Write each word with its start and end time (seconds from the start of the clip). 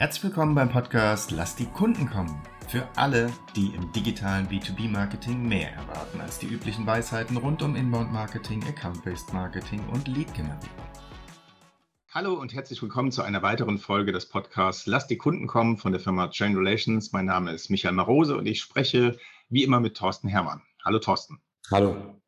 Herzlich 0.00 0.24
willkommen 0.24 0.54
beim 0.54 0.70
Podcast 0.70 1.30
Lass 1.30 1.56
die 1.56 1.66
Kunden 1.66 2.08
kommen. 2.08 2.40
Für 2.68 2.88
alle, 2.96 3.30
die 3.54 3.74
im 3.74 3.92
digitalen 3.92 4.48
B2B-Marketing 4.48 5.46
mehr 5.46 5.74
erwarten 5.74 6.22
als 6.22 6.38
die 6.38 6.46
üblichen 6.46 6.86
Weisheiten 6.86 7.36
rund 7.36 7.60
um 7.60 7.76
Inbound-Marketing, 7.76 8.64
Account-Based 8.64 9.34
Marketing 9.34 9.86
und 9.92 10.08
Lead-Generierung. 10.08 10.70
Hallo 12.14 12.32
und 12.32 12.54
herzlich 12.54 12.80
willkommen 12.80 13.12
zu 13.12 13.20
einer 13.20 13.42
weiteren 13.42 13.76
Folge 13.76 14.10
des 14.12 14.26
Podcasts 14.26 14.86
Lass 14.86 15.06
die 15.06 15.18
Kunden 15.18 15.46
kommen 15.46 15.76
von 15.76 15.92
der 15.92 16.00
Firma 16.00 16.30
Chain 16.30 16.56
Relations. 16.56 17.12
Mein 17.12 17.26
Name 17.26 17.52
ist 17.52 17.68
Michael 17.68 17.92
Marose 17.92 18.38
und 18.38 18.46
ich 18.46 18.62
spreche 18.62 19.18
wie 19.50 19.64
immer 19.64 19.80
mit 19.80 19.98
Thorsten 19.98 20.28
Herrmann. 20.28 20.62
Hallo 20.82 20.98
Thorsten. 20.98 21.42
Hallo. 21.70 22.19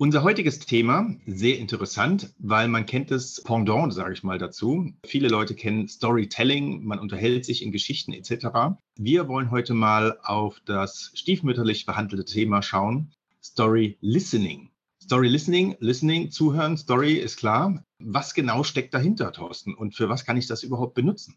Unser 0.00 0.22
heutiges 0.22 0.60
Thema, 0.60 1.12
sehr 1.26 1.58
interessant, 1.58 2.32
weil 2.38 2.68
man 2.68 2.86
kennt 2.86 3.10
das 3.10 3.42
Pendant, 3.42 3.92
sage 3.92 4.12
ich 4.12 4.22
mal 4.22 4.38
dazu. 4.38 4.92
Viele 5.04 5.26
Leute 5.26 5.56
kennen 5.56 5.88
Storytelling, 5.88 6.84
man 6.84 7.00
unterhält 7.00 7.44
sich 7.44 7.64
in 7.64 7.72
Geschichten 7.72 8.12
etc. 8.12 8.78
Wir 8.96 9.26
wollen 9.26 9.50
heute 9.50 9.74
mal 9.74 10.16
auf 10.22 10.60
das 10.64 11.10
stiefmütterlich 11.14 11.84
behandelte 11.84 12.24
Thema 12.24 12.62
schauen, 12.62 13.10
Story 13.42 13.98
Listening. 14.00 14.70
Story 15.02 15.26
Listening, 15.26 15.74
Listening, 15.80 16.30
Zuhören, 16.30 16.76
Story 16.76 17.14
ist 17.14 17.36
klar. 17.36 17.82
Was 17.98 18.34
genau 18.34 18.62
steckt 18.62 18.94
dahinter, 18.94 19.32
Thorsten? 19.32 19.74
Und 19.74 19.96
für 19.96 20.08
was 20.08 20.24
kann 20.24 20.36
ich 20.36 20.46
das 20.46 20.62
überhaupt 20.62 20.94
benutzen? 20.94 21.34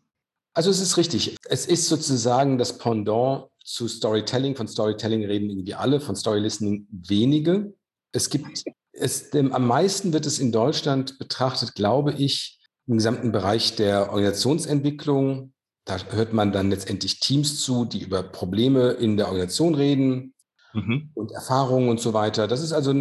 Also 0.53 0.69
es 0.69 0.81
ist 0.81 0.97
richtig. 0.97 1.35
Es 1.49 1.65
ist 1.65 1.87
sozusagen 1.87 2.59
das 2.59 2.77
Pendant 2.77 3.47
zu 3.63 3.87
Storytelling. 3.87 4.55
Von 4.55 4.67
Storytelling 4.67 5.25
reden 5.25 5.49
irgendwie 5.49 5.73
alle, 5.73 5.99
von 5.99 6.15
Story 6.15 6.41
Listening 6.41 6.85
wenige 6.91 7.73
es 8.11 8.29
gibt, 8.29 8.63
es, 8.93 9.29
dem, 9.29 9.53
am 9.53 9.67
meisten 9.67 10.13
wird 10.13 10.25
es 10.25 10.39
in 10.39 10.51
Deutschland 10.51 11.17
betrachtet, 11.19 11.75
glaube 11.75 12.13
ich, 12.13 12.59
im 12.87 12.97
gesamten 12.97 13.31
Bereich 13.31 13.75
der 13.75 14.09
Organisationsentwicklung. 14.09 15.53
Da 15.85 15.97
hört 16.11 16.33
man 16.33 16.51
dann 16.51 16.69
letztendlich 16.69 17.19
Teams 17.19 17.61
zu, 17.61 17.85
die 17.85 18.01
über 18.01 18.23
Probleme 18.23 18.91
in 18.91 19.17
der 19.17 19.27
Organisation 19.27 19.75
reden 19.75 20.33
mhm. 20.73 21.11
und 21.13 21.31
Erfahrungen 21.31 21.89
und 21.89 21.99
so 21.99 22.13
weiter. 22.13 22.47
Das 22.47 22.61
ist 22.61 22.73
also 22.73 22.93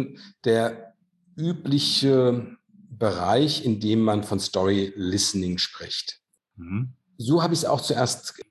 der 0.45 0.93
übliche 1.35 2.57
Bereich, 2.89 3.65
in 3.65 3.79
dem 3.79 4.01
man 4.01 4.23
von 4.23 4.39
Story 4.39 4.93
Listening 4.95 5.57
spricht. 5.57 6.19
Mhm. 6.55 6.93
So 7.17 7.43
habe 7.43 7.53
ich 7.53 7.61
es 7.61 7.65
auch 7.65 7.81
zuerst, 7.81 8.41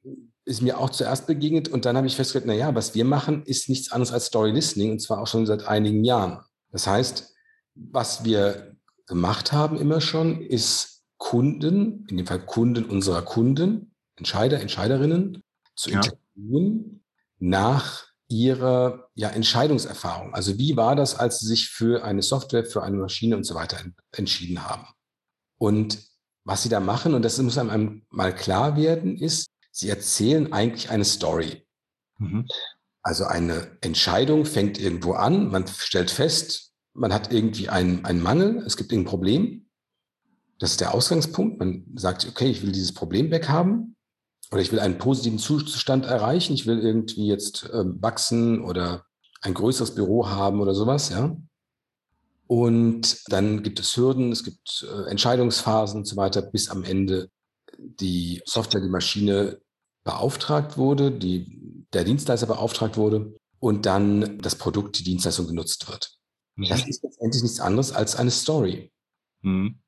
ist 0.44 0.62
mir 0.62 0.78
auch 0.78 0.90
zuerst 0.90 1.26
begegnet 1.26 1.68
und 1.68 1.84
dann 1.84 1.96
habe 1.96 2.06
ich 2.06 2.16
festgestellt, 2.16 2.46
na 2.46 2.54
ja, 2.54 2.74
was 2.74 2.94
wir 2.94 3.04
machen, 3.04 3.42
ist 3.44 3.68
nichts 3.68 3.90
anderes 3.92 4.12
als 4.12 4.26
Story 4.26 4.50
Listening 4.50 4.92
und 4.92 5.00
zwar 5.00 5.20
auch 5.20 5.26
schon 5.26 5.46
seit 5.46 5.66
einigen 5.66 6.04
Jahren. 6.04 6.40
Das 6.72 6.86
heißt, 6.86 7.34
was 7.74 8.24
wir 8.24 8.76
gemacht 9.06 9.52
haben 9.52 9.76
immer 9.76 10.00
schon, 10.00 10.42
ist 10.42 11.04
Kunden, 11.18 12.06
in 12.08 12.16
dem 12.16 12.26
Fall 12.26 12.44
Kunden 12.44 12.84
unserer 12.84 13.22
Kunden, 13.22 13.94
Entscheider, 14.16 14.60
Entscheiderinnen, 14.60 15.42
zu 15.74 15.90
ja. 15.90 15.96
interviewen 16.00 17.04
nach 17.38 18.06
ihrer 18.28 19.08
ja, 19.14 19.28
Entscheidungserfahrung. 19.30 20.34
Also 20.34 20.58
wie 20.58 20.76
war 20.76 20.94
das, 20.94 21.16
als 21.16 21.40
sie 21.40 21.46
sich 21.46 21.68
für 21.68 22.04
eine 22.04 22.22
Software, 22.22 22.64
für 22.64 22.82
eine 22.82 22.96
Maschine 22.96 23.36
und 23.36 23.44
so 23.44 23.54
weiter 23.54 23.78
entschieden 24.12 24.66
haben? 24.68 24.86
Und 25.58 25.98
was 26.44 26.62
sie 26.62 26.68
da 26.68 26.80
machen, 26.80 27.14
und 27.14 27.22
das 27.22 27.38
muss 27.38 27.58
einem 27.58 28.06
mal 28.08 28.34
klar 28.34 28.76
werden, 28.76 29.16
ist, 29.16 29.48
sie 29.72 29.88
erzählen 29.88 30.52
eigentlich 30.52 30.90
eine 30.90 31.04
Story. 31.04 31.66
Mhm. 32.18 32.46
Also 33.02 33.24
eine 33.24 33.78
Entscheidung 33.80 34.44
fängt 34.44 34.78
irgendwo 34.78 35.12
an, 35.12 35.48
man 35.48 35.66
stellt 35.66 36.10
fest, 36.10 36.72
man 36.92 37.14
hat 37.14 37.32
irgendwie 37.32 37.68
einen, 37.68 38.04
einen 38.04 38.22
Mangel, 38.22 38.58
es 38.66 38.76
gibt 38.76 38.92
irgendein 38.92 39.10
Problem. 39.10 39.66
Das 40.58 40.72
ist 40.72 40.80
der 40.80 40.92
Ausgangspunkt. 40.92 41.58
Man 41.58 41.86
sagt, 41.94 42.26
okay, 42.28 42.50
ich 42.50 42.62
will 42.62 42.72
dieses 42.72 42.92
Problem 42.92 43.30
weghaben 43.30 43.96
oder 44.50 44.60
ich 44.60 44.72
will 44.72 44.80
einen 44.80 44.98
positiven 44.98 45.38
Zustand 45.38 46.04
erreichen. 46.04 46.52
Ich 46.52 46.66
will 46.66 46.80
irgendwie 46.80 47.26
jetzt 47.26 47.64
äh, 47.70 47.84
wachsen 48.02 48.62
oder 48.62 49.06
ein 49.40 49.54
größeres 49.54 49.94
Büro 49.94 50.28
haben 50.28 50.60
oder 50.60 50.74
sowas, 50.74 51.08
ja. 51.08 51.34
Und 52.46 53.22
dann 53.28 53.62
gibt 53.62 53.78
es 53.78 53.96
Hürden, 53.96 54.32
es 54.32 54.42
gibt 54.42 54.84
äh, 54.86 55.08
Entscheidungsphasen 55.08 56.00
und 56.00 56.04
so 56.04 56.16
weiter, 56.16 56.42
bis 56.42 56.68
am 56.68 56.82
Ende 56.82 57.30
die 57.78 58.42
Software, 58.44 58.80
die 58.80 58.88
Maschine 58.88 59.60
beauftragt 60.04 60.76
wurde, 60.76 61.12
die, 61.12 61.59
der 61.92 62.04
Dienstleister 62.04 62.46
beauftragt 62.46 62.96
wurde 62.96 63.34
und 63.58 63.86
dann 63.86 64.38
das 64.38 64.56
Produkt, 64.56 64.98
die 64.98 65.04
Dienstleistung 65.04 65.46
genutzt 65.46 65.88
wird. 65.88 66.16
Mhm. 66.56 66.68
Das 66.68 66.86
ist 66.86 67.02
letztendlich 67.02 67.42
nichts 67.42 67.60
anderes 67.60 67.92
als 67.92 68.16
eine 68.16 68.30
Story. 68.30 68.90
Mhm. 69.42 69.80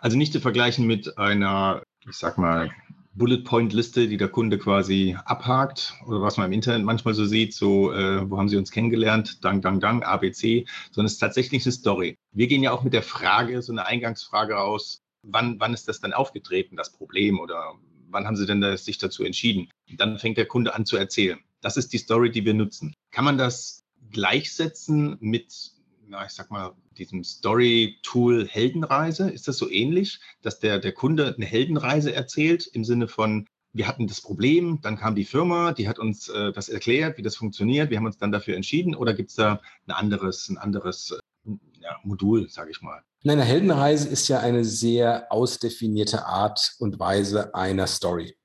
Also 0.00 0.16
nicht 0.16 0.32
zu 0.32 0.40
vergleichen 0.40 0.86
mit 0.86 1.18
einer, 1.18 1.82
ich 2.08 2.16
sag 2.16 2.38
mal, 2.38 2.70
Bullet 3.18 3.42
Point 3.42 3.72
Liste, 3.72 4.06
die 4.06 4.16
der 4.16 4.28
Kunde 4.28 4.58
quasi 4.58 5.16
abhakt 5.24 5.94
oder 6.06 6.22
was 6.22 6.36
man 6.36 6.46
im 6.46 6.52
Internet 6.52 6.84
manchmal 6.84 7.14
so 7.14 7.26
sieht, 7.26 7.52
so 7.52 7.92
äh, 7.92 8.30
wo 8.30 8.38
haben 8.38 8.48
Sie 8.48 8.56
uns 8.56 8.70
kennengelernt, 8.70 9.44
dang, 9.44 9.60
dang, 9.60 9.80
dang, 9.80 10.04
ABC, 10.04 10.66
sondern 10.92 11.06
es 11.06 11.14
ist 11.14 11.18
tatsächlich 11.18 11.64
eine 11.64 11.72
Story. 11.72 12.16
Wir 12.30 12.46
gehen 12.46 12.62
ja 12.62 12.70
auch 12.70 12.84
mit 12.84 12.92
der 12.92 13.02
Frage, 13.02 13.60
so 13.60 13.72
eine 13.72 13.86
Eingangsfrage 13.86 14.54
raus, 14.54 15.02
wann, 15.22 15.58
wann 15.58 15.74
ist 15.74 15.88
das 15.88 15.98
dann 16.00 16.12
aufgetreten, 16.12 16.76
das 16.76 16.92
Problem 16.92 17.40
oder 17.40 17.74
wann 18.10 18.26
haben 18.26 18.36
Sie 18.36 18.46
denn 18.46 18.76
sich 18.76 18.98
dazu 18.98 19.24
entschieden? 19.24 19.68
Dann 19.96 20.18
fängt 20.18 20.36
der 20.36 20.46
Kunde 20.46 20.74
an 20.74 20.86
zu 20.86 20.96
erzählen. 20.96 21.38
Das 21.60 21.76
ist 21.76 21.92
die 21.92 21.98
Story, 21.98 22.30
die 22.30 22.44
wir 22.44 22.54
nutzen. 22.54 22.94
Kann 23.10 23.24
man 23.24 23.38
das 23.38 23.84
gleichsetzen 24.10 25.16
mit, 25.20 25.72
na, 26.06 26.24
ich 26.24 26.32
sag 26.32 26.50
mal, 26.50 26.74
diesem 26.96 27.24
Story-Tool 27.24 28.46
Heldenreise? 28.46 29.30
Ist 29.30 29.48
das 29.48 29.58
so 29.58 29.70
ähnlich, 29.70 30.20
dass 30.42 30.60
der, 30.60 30.78
der 30.78 30.92
Kunde 30.92 31.34
eine 31.34 31.46
Heldenreise 31.46 32.14
erzählt 32.14 32.66
im 32.66 32.84
Sinne 32.84 33.08
von, 33.08 33.46
wir 33.72 33.86
hatten 33.86 34.06
das 34.06 34.20
Problem, 34.20 34.80
dann 34.82 34.96
kam 34.96 35.14
die 35.14 35.24
Firma, 35.24 35.72
die 35.72 35.88
hat 35.88 35.98
uns 35.98 36.28
äh, 36.28 36.52
das 36.52 36.68
erklärt, 36.68 37.18
wie 37.18 37.22
das 37.22 37.36
funktioniert, 37.36 37.90
wir 37.90 37.98
haben 37.98 38.06
uns 38.06 38.18
dann 38.18 38.32
dafür 38.32 38.56
entschieden 38.56 38.94
oder 38.94 39.14
gibt 39.14 39.30
es 39.30 39.36
da 39.36 39.60
ein 39.86 39.92
anderes, 39.92 40.48
ein 40.48 40.58
anderes 40.58 41.18
äh, 41.44 41.50
ja, 41.80 41.96
Modul, 42.02 42.48
sage 42.48 42.70
ich 42.70 42.80
mal? 42.80 43.02
Nein, 43.24 43.38
eine 43.38 43.44
Heldenreise 43.44 44.08
ist 44.08 44.28
ja 44.28 44.40
eine 44.40 44.64
sehr 44.64 45.30
ausdefinierte 45.32 46.26
Art 46.26 46.74
und 46.78 46.98
Weise 47.00 47.54
einer 47.54 47.86
Story. 47.86 48.36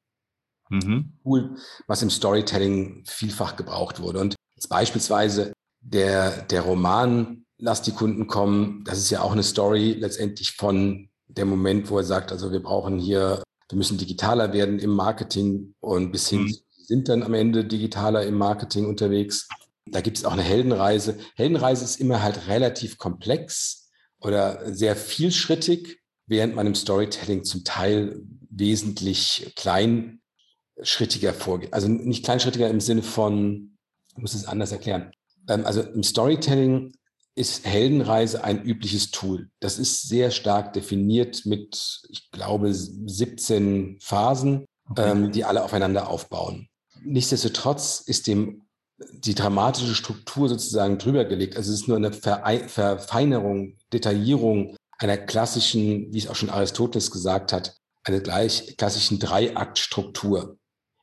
Mhm. 0.69 1.13
Cool, 1.23 1.55
was 1.87 2.01
im 2.01 2.09
Storytelling 2.09 3.03
vielfach 3.07 3.55
gebraucht 3.55 3.99
wurde. 3.99 4.19
Und 4.19 4.35
beispielsweise 4.69 5.53
der, 5.81 6.43
der 6.43 6.61
Roman 6.61 7.43
Lass 7.59 7.81
die 7.81 7.91
Kunden 7.91 8.27
kommen, 8.27 8.83
das 8.83 8.97
ist 8.97 9.09
ja 9.09 9.21
auch 9.21 9.31
eine 9.31 9.43
Story 9.43 9.93
letztendlich 9.93 10.51
von 10.51 11.07
dem 11.27 11.47
Moment, 11.47 11.89
wo 11.89 11.97
er 11.97 12.03
sagt, 12.03 12.33
also 12.33 12.51
wir 12.51 12.61
brauchen 12.61 12.99
hier, 12.99 13.41
wir 13.69 13.77
müssen 13.77 13.97
digitaler 13.97 14.51
werden 14.51 14.79
im 14.79 14.89
Marketing 14.89 15.73
und 15.79 16.11
bis 16.11 16.27
hin 16.27 16.41
mhm. 16.41 16.57
sind 16.75 17.07
dann 17.07 17.23
am 17.23 17.33
Ende 17.33 17.63
digitaler 17.63 18.25
im 18.25 18.35
Marketing 18.35 18.85
unterwegs. 18.85 19.47
Da 19.85 20.01
gibt 20.01 20.17
es 20.17 20.25
auch 20.25 20.33
eine 20.33 20.41
Heldenreise. 20.41 21.17
Heldenreise 21.35 21.85
ist 21.85 22.01
immer 22.01 22.21
halt 22.21 22.47
relativ 22.47 22.97
komplex 22.97 23.82
oder 24.23 24.73
sehr 24.73 24.95
vielschrittig, 24.95 25.99
während 26.25 26.55
man 26.55 26.67
im 26.67 26.75
Storytelling 26.75 27.43
zum 27.43 27.63
Teil 27.63 28.21
wesentlich 28.49 29.53
kleinschrittiger 29.55 31.33
vorgeht. 31.33 31.73
Also 31.73 31.87
nicht 31.87 32.23
kleinschrittiger 32.23 32.69
im 32.69 32.79
Sinne 32.79 33.03
von, 33.03 33.77
ich 34.11 34.17
muss 34.17 34.33
es 34.33 34.45
anders 34.45 34.71
erklären. 34.71 35.11
Ähm, 35.49 35.65
also 35.65 35.81
im 35.81 36.03
Storytelling 36.03 36.93
ist 37.35 37.65
Heldenreise 37.65 38.43
ein 38.43 38.63
übliches 38.63 39.11
Tool. 39.11 39.49
Das 39.59 39.79
ist 39.79 40.07
sehr 40.07 40.31
stark 40.31 40.73
definiert 40.73 41.45
mit, 41.45 42.01
ich 42.09 42.29
glaube, 42.31 42.73
17 42.73 43.97
Phasen, 43.99 44.65
okay. 44.89 45.11
Ähm, 45.11 45.31
die 45.31 45.43
alle 45.43 45.63
aufeinander 45.63 46.09
aufbauen. 46.09 46.69
Nichtsdestotrotz 47.01 48.01
ist 48.05 48.27
dem 48.27 48.62
die 49.11 49.35
dramatische 49.35 49.95
Struktur 49.95 50.49
sozusagen 50.49 50.97
drüber 50.97 51.25
gelegt. 51.25 51.57
Also 51.57 51.71
es 51.71 51.81
ist 51.81 51.87
nur 51.87 51.97
eine 51.97 52.11
Verfeinerung, 52.11 53.77
Detaillierung 53.91 54.75
einer 54.97 55.17
klassischen, 55.17 56.13
wie 56.13 56.17
es 56.17 56.27
auch 56.27 56.35
schon 56.35 56.49
Aristoteles 56.49 57.11
gesagt 57.11 57.53
hat, 57.53 57.75
einer 58.03 58.19
gleich 58.19 58.75
klassischen 58.77 59.19
Dreiaktstruktur. 59.19 60.57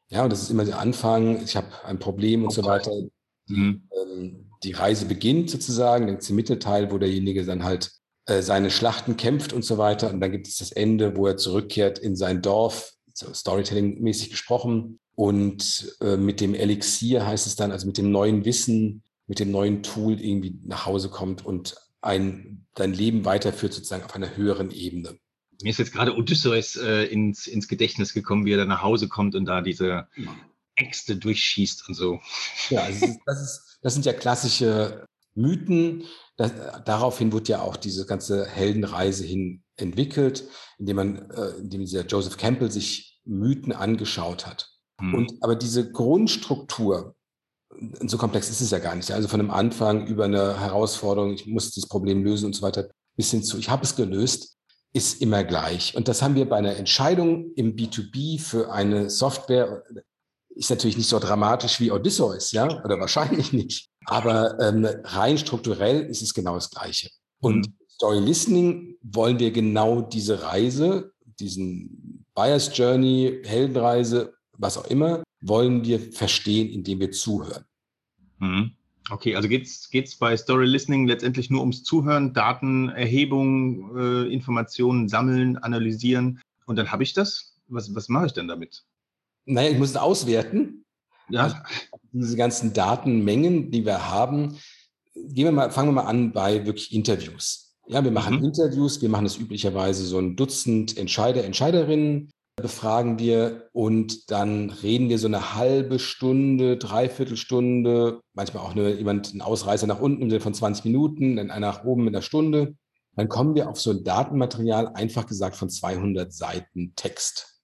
Ja, 0.09 0.25
und 0.25 0.31
das 0.31 0.43
ist 0.43 0.51
immer 0.51 0.65
der 0.65 0.79
Anfang, 0.79 1.43
ich 1.43 1.57
habe 1.57 1.69
ein 1.85 1.99
Problem 1.99 2.45
und 2.45 2.53
so 2.53 2.65
weiter. 2.65 2.93
Mhm. 3.47 3.89
Ähm, 3.91 4.47
die 4.63 4.73
Reise 4.73 5.07
beginnt 5.07 5.51
sozusagen, 5.51 6.07
dann 6.07 6.15
gibt 6.15 6.23
es 6.23 6.29
den 6.29 6.37
Mittelteil, 6.37 6.91
wo 6.91 6.99
derjenige 6.99 7.45
dann 7.45 7.65
halt 7.65 7.91
äh, 8.27 8.43
seine 8.43 8.71
Schlachten 8.71 9.17
kämpft 9.17 9.53
und 9.53 9.65
so 9.65 9.79
weiter. 9.79 10.11
Und 10.11 10.21
dann 10.21 10.33
gibt 10.33 10.47
es 10.47 10.59
das 10.59 10.73
Ende, 10.73 11.17
wo 11.17 11.27
er 11.27 11.37
zurückkehrt 11.37 11.99
in 11.99 12.17
sein 12.17 12.43
Dorf, 12.43 12.93
so 13.13 13.33
Storytelling-mäßig 13.33 14.31
gesprochen, 14.31 14.99
und 15.21 15.99
äh, 16.01 16.17
mit 16.17 16.41
dem 16.41 16.55
Elixier 16.55 17.27
heißt 17.27 17.47
es 17.47 17.55
dann, 17.55 17.73
also 17.73 17.87
mit 17.87 17.99
dem 17.99 18.11
neuen 18.11 18.47
Wissen, 18.47 19.03
mit 19.27 19.39
dem 19.39 19.51
neuen 19.51 19.83
Tool 19.83 20.19
irgendwie 20.19 20.59
nach 20.65 20.87
Hause 20.87 21.11
kommt 21.11 21.45
und 21.45 21.77
ein, 22.01 22.65
dein 22.75 22.95
Leben 22.95 23.27
weiterführt, 23.27 23.75
sozusagen 23.75 24.03
auf 24.03 24.15
einer 24.15 24.35
höheren 24.35 24.71
Ebene. 24.71 25.19
Mir 25.61 25.69
ist 25.69 25.79
jetzt 25.79 25.93
gerade 25.93 26.17
Odysseus 26.17 26.77
äh, 26.77 27.05
ins, 27.05 27.47
ins 27.47 27.69
Gedächtnis 27.69 28.15
gekommen, 28.15 28.47
wie 28.47 28.53
er 28.53 28.57
dann 28.57 28.69
nach 28.69 28.81
Hause 28.81 29.09
kommt 29.09 29.35
und 29.35 29.45
da 29.45 29.61
diese 29.61 30.09
Äxte 30.75 31.17
durchschießt 31.17 31.87
und 31.87 31.97
so. 31.97 32.19
Ja, 32.71 32.85
also 32.85 33.01
das, 33.01 33.11
ist, 33.11 33.21
das, 33.27 33.43
ist, 33.43 33.79
das 33.83 33.93
sind 33.93 34.07
ja 34.07 34.15
klassische 34.15 35.05
Mythen. 35.35 36.05
Das, 36.39 36.51
daraufhin 36.87 37.31
wird 37.31 37.47
ja 37.49 37.61
auch 37.61 37.77
diese 37.77 38.07
ganze 38.07 38.47
Heldenreise 38.47 39.27
hin 39.27 39.65
entwickelt, 39.77 40.49
indem 40.79 40.97
man, 40.97 41.31
äh, 41.31 41.51
indem 41.59 41.83
dieser 41.83 42.07
Joseph 42.07 42.39
Campbell 42.39 42.71
sich 42.71 43.21
Mythen 43.27 43.73
angeschaut 43.73 44.47
hat. 44.47 44.80
Mhm. 45.01 45.15
Und 45.15 45.33
aber 45.41 45.57
diese 45.57 45.91
Grundstruktur, 45.91 47.15
so 48.07 48.19
komplex 48.19 48.51
ist 48.51 48.61
es 48.61 48.71
ja 48.71 48.79
gar 48.79 48.95
nicht. 48.95 49.11
Also 49.11 49.29
von 49.29 49.41
dem 49.41 49.51
Anfang 49.51 50.07
über 50.07 50.25
eine 50.25 50.61
Herausforderung, 50.61 51.33
ich 51.35 51.47
muss 51.47 51.73
das 51.73 51.87
Problem 51.87 52.23
lösen 52.25 52.47
und 52.47 52.55
so 52.55 52.63
weiter, 52.63 52.89
bis 53.17 53.31
hin 53.31 53.43
zu, 53.43 53.59
ich 53.59 53.69
habe 53.69 53.85
es 53.85 53.97
gelöst, 53.97 54.57
ist 54.93 55.23
immer 55.23 55.45
gleich. 55.45 55.95
Und 55.95 56.09
das 56.09 56.21
haben 56.23 56.35
wir 56.35 56.49
bei 56.49 56.57
einer 56.57 56.77
Entscheidung 56.77 57.53
im 57.55 57.77
B2B 57.77 58.41
für 58.41 58.73
eine 58.73 59.09
Software, 59.09 59.85
ist 60.51 60.71
natürlich 60.71 60.97
nicht 60.97 61.09
so 61.09 61.19
dramatisch 61.19 61.79
wie 61.81 61.93
Odysseus, 61.93 62.53
ja, 62.53 62.67
oder 62.85 62.99
wahrscheinlich 62.99 63.53
nicht. 63.53 63.89
Aber 64.07 64.59
ähm, 64.61 64.87
rein 65.05 65.39
strukturell 65.39 66.07
ist 66.07 66.23
es 66.23 66.35
genau 66.35 66.55
das 66.55 66.71
Gleiche. 66.71 67.09
Und 67.41 67.69
mhm. 67.69 67.75
Story 67.89 68.19
Listening 68.19 68.97
wollen 69.03 69.39
wir 69.39 69.53
genau 69.53 70.01
diese 70.01 70.43
Reise, 70.43 71.13
diesen 71.39 72.25
Buyer's 72.35 72.71
Journey, 72.77 73.43
Heldenreise, 73.45 74.35
was 74.61 74.77
auch 74.77 74.87
immer, 74.87 75.23
wollen 75.41 75.85
wir 75.85 75.99
verstehen, 75.99 76.69
indem 76.69 77.01
wir 77.01 77.11
zuhören. 77.11 77.65
Mhm. 78.39 78.73
Okay, 79.11 79.35
also 79.35 79.49
geht 79.49 79.67
es 79.67 80.17
bei 80.17 80.37
Story 80.37 80.67
Listening 80.67 81.07
letztendlich 81.07 81.51
nur 81.51 81.61
ums 81.61 81.83
Zuhören, 81.83 82.33
Datenerhebung, 82.33 83.97
äh, 83.97 84.33
Informationen 84.33 85.09
sammeln, 85.09 85.57
analysieren 85.57 86.41
und 86.67 86.77
dann 86.77 86.93
habe 86.93 87.03
ich 87.03 87.13
das? 87.13 87.57
Was, 87.67 87.93
was 87.95 88.09
mache 88.09 88.27
ich 88.27 88.33
denn 88.33 88.47
damit? 88.47 88.85
Naja, 89.47 89.71
ich 89.71 89.79
muss 89.79 89.91
es 89.91 89.97
auswerten. 89.97 90.85
Ja. 91.29 91.45
Also 91.45 91.57
diese 92.13 92.37
ganzen 92.37 92.73
Datenmengen, 92.73 93.71
die 93.71 93.85
wir 93.85 94.11
haben, 94.11 94.59
gehen 95.15 95.45
wir 95.45 95.53
mal, 95.53 95.71
fangen 95.71 95.89
wir 95.89 96.03
mal 96.03 96.09
an 96.09 96.33
bei 96.33 96.67
wirklich 96.67 96.93
Interviews. 96.93 97.77
Ja, 97.89 98.05
wir 98.05 98.11
machen 98.13 98.39
mhm. 98.39 98.45
Interviews, 98.45 99.03
wir 99.03 99.09
machen 99.09 99.27
es 99.27 99.39
üblicherweise 99.39 100.05
so 100.05 100.19
ein 100.19 100.37
Dutzend 100.37 100.97
Entscheider, 100.97 101.45
Entscheiderinnen, 101.45 102.31
befragen 102.61 103.19
wir 103.19 103.69
und 103.73 104.31
dann 104.31 104.71
reden 104.71 105.09
wir 105.09 105.19
so 105.19 105.27
eine 105.27 105.55
halbe 105.55 105.99
Stunde, 105.99 106.77
dreiviertel 106.77 107.37
Stunde, 107.37 108.21
manchmal 108.35 108.65
auch 108.65 108.75
nur 108.75 108.89
jemand, 108.89 109.35
ein 109.35 109.43
Ausreißer 109.43 109.87
nach 109.87 110.01
unten 110.01 110.39
von 110.41 110.55
20 110.55 110.85
Minuten, 110.85 111.37
dann 111.37 111.51
einer 111.51 111.69
nach 111.69 111.85
oben 111.85 112.03
in 112.03 112.15
einer 112.15 112.23
Stunde. 112.23 112.77
Dann 113.17 113.29
kommen 113.29 113.55
wir 113.55 113.69
auf 113.69 113.81
so 113.81 113.91
ein 113.91 114.05
Datenmaterial, 114.05 114.89
einfach 114.89 115.27
gesagt 115.27 115.57
von 115.57 115.69
200 115.69 116.33
Seiten 116.33 116.95
Text. 116.95 117.61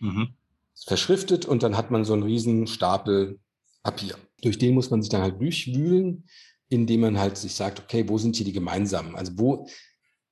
Mhm. 0.00 0.34
Verschriftet 0.86 1.46
und 1.46 1.62
dann 1.62 1.76
hat 1.76 1.90
man 1.90 2.04
so 2.04 2.12
einen 2.12 2.22
riesen 2.22 2.66
Stapel 2.66 3.38
Papier. 3.82 4.16
Durch 4.42 4.58
den 4.58 4.74
muss 4.74 4.90
man 4.90 5.02
sich 5.02 5.10
dann 5.10 5.22
halt 5.22 5.40
durchwühlen, 5.40 6.26
indem 6.68 7.00
man 7.00 7.18
halt 7.18 7.36
sich 7.36 7.54
sagt, 7.54 7.80
okay, 7.80 8.08
wo 8.08 8.18
sind 8.18 8.36
hier 8.36 8.44
die 8.44 8.52
gemeinsamen? 8.52 9.16
Also 9.16 9.32
wo 9.36 9.66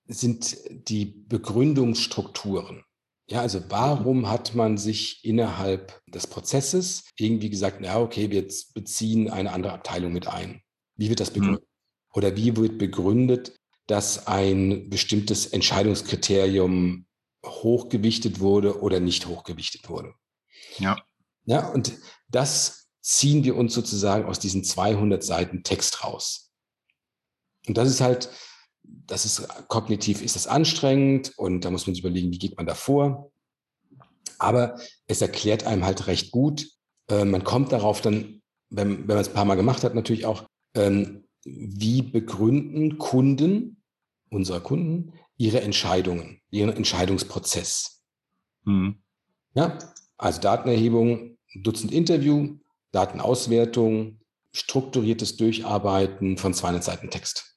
sind 0.06 0.56
die 0.88 1.04
Begründungsstrukturen? 1.04 2.84
Ja, 3.30 3.42
also 3.42 3.62
warum 3.68 4.30
hat 4.30 4.54
man 4.54 4.78
sich 4.78 5.22
innerhalb 5.24 6.02
des 6.06 6.26
Prozesses 6.26 7.04
irgendwie 7.16 7.50
gesagt, 7.50 7.82
ja, 7.84 8.00
okay, 8.00 8.30
wir 8.30 8.46
beziehen 8.74 9.28
eine 9.28 9.52
andere 9.52 9.74
Abteilung 9.74 10.12
mit 10.14 10.26
ein? 10.26 10.62
Wie 10.96 11.10
wird 11.10 11.20
das 11.20 11.30
mhm. 11.30 11.34
begründet? 11.34 11.64
Oder 12.14 12.36
wie 12.36 12.56
wird 12.56 12.78
begründet, 12.78 13.54
dass 13.86 14.26
ein 14.26 14.88
bestimmtes 14.88 15.46
Entscheidungskriterium 15.46 17.06
hochgewichtet 17.44 18.40
wurde 18.40 18.80
oder 18.80 18.98
nicht 18.98 19.26
hochgewichtet 19.26 19.90
wurde? 19.90 20.14
Ja. 20.78 20.96
Ja, 21.44 21.68
und 21.68 21.92
das 22.28 22.88
ziehen 23.02 23.44
wir 23.44 23.56
uns 23.56 23.74
sozusagen 23.74 24.24
aus 24.24 24.38
diesen 24.38 24.64
200 24.64 25.22
Seiten 25.22 25.62
Text 25.62 26.02
raus. 26.02 26.50
Und 27.66 27.76
das 27.76 27.88
ist 27.88 28.00
halt 28.00 28.30
das 29.06 29.24
ist 29.24 29.48
kognitiv, 29.68 30.22
ist 30.22 30.36
das 30.36 30.46
anstrengend 30.46 31.32
und 31.36 31.64
da 31.64 31.70
muss 31.70 31.86
man 31.86 31.94
sich 31.94 32.04
überlegen, 32.04 32.30
wie 32.32 32.38
geht 32.38 32.56
man 32.56 32.66
da 32.66 32.74
vor. 32.74 33.30
Aber 34.38 34.78
es 35.06 35.20
erklärt 35.20 35.64
einem 35.64 35.84
halt 35.84 36.06
recht 36.06 36.30
gut. 36.30 36.68
Äh, 37.08 37.24
man 37.24 37.44
kommt 37.44 37.72
darauf 37.72 38.00
dann, 38.00 38.42
wenn, 38.70 39.00
wenn 39.00 39.16
man 39.16 39.18
es 39.18 39.28
ein 39.28 39.34
paar 39.34 39.44
Mal 39.44 39.56
gemacht 39.56 39.82
hat, 39.82 39.94
natürlich 39.94 40.26
auch, 40.26 40.46
ähm, 40.74 41.24
wie 41.44 42.02
begründen 42.02 42.98
Kunden, 42.98 43.82
unsere 44.30 44.60
Kunden, 44.60 45.14
ihre 45.38 45.60
Entscheidungen, 45.62 46.40
ihren 46.50 46.70
Entscheidungsprozess. 46.70 48.02
Mhm. 48.64 49.02
Ja, 49.54 49.78
also 50.18 50.40
Datenerhebung, 50.40 51.38
Dutzend 51.54 51.92
Interview, 51.92 52.58
Datenauswertung, 52.92 54.20
strukturiertes 54.52 55.36
Durcharbeiten 55.36 56.36
von 56.36 56.52
200 56.52 56.84
Seiten 56.84 57.10
Text. 57.10 57.56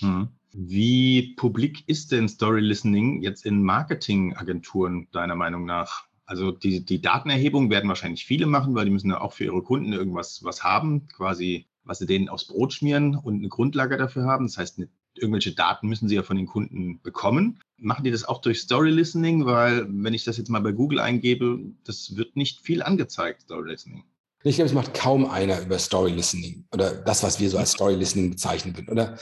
Mhm. 0.00 0.37
Wie 0.60 1.34
publik 1.36 1.84
ist 1.86 2.10
denn 2.10 2.28
Story 2.28 2.60
Listening 2.60 3.22
jetzt 3.22 3.46
in 3.46 3.62
Marketingagenturen 3.62 5.06
deiner 5.12 5.36
Meinung 5.36 5.64
nach? 5.64 6.06
Also 6.26 6.50
die, 6.50 6.84
die 6.84 7.00
Datenerhebung 7.00 7.70
werden 7.70 7.86
wahrscheinlich 7.86 8.26
viele 8.26 8.46
machen, 8.46 8.74
weil 8.74 8.84
die 8.84 8.90
müssen 8.90 9.10
ja 9.10 9.20
auch 9.20 9.34
für 9.34 9.44
ihre 9.44 9.62
Kunden 9.62 9.92
irgendwas 9.92 10.42
was 10.42 10.64
haben, 10.64 11.06
quasi 11.06 11.66
was 11.84 12.00
sie 12.00 12.06
denen 12.06 12.28
aufs 12.28 12.48
Brot 12.48 12.72
schmieren 12.72 13.14
und 13.14 13.36
eine 13.36 13.48
Grundlage 13.48 13.96
dafür 13.96 14.24
haben. 14.24 14.48
Das 14.48 14.58
heißt, 14.58 14.82
irgendwelche 15.14 15.52
Daten 15.52 15.86
müssen 15.86 16.08
sie 16.08 16.16
ja 16.16 16.24
von 16.24 16.36
den 16.36 16.46
Kunden 16.46 17.00
bekommen. 17.02 17.60
Machen 17.76 18.02
die 18.02 18.10
das 18.10 18.24
auch 18.24 18.40
durch 18.40 18.60
Story 18.60 18.90
Listening? 18.90 19.46
Weil 19.46 19.86
wenn 19.88 20.12
ich 20.12 20.24
das 20.24 20.38
jetzt 20.38 20.50
mal 20.50 20.60
bei 20.60 20.72
Google 20.72 20.98
eingebe, 20.98 21.60
das 21.84 22.16
wird 22.16 22.34
nicht 22.34 22.62
viel 22.62 22.82
angezeigt, 22.82 23.42
Story 23.42 23.70
Listening. 23.70 24.02
Ich 24.42 24.56
glaube, 24.56 24.70
es 24.70 24.74
macht 24.74 24.92
kaum 24.92 25.30
einer 25.30 25.60
über 25.60 25.78
Story 25.78 26.10
Listening 26.10 26.64
oder 26.72 26.94
das, 26.94 27.22
was 27.22 27.38
wir 27.38 27.48
so 27.48 27.58
als 27.58 27.70
Story 27.70 27.94
Listening 27.94 28.30
bezeichnen 28.30 28.76
würden. 28.76 28.88
Oder 28.88 29.16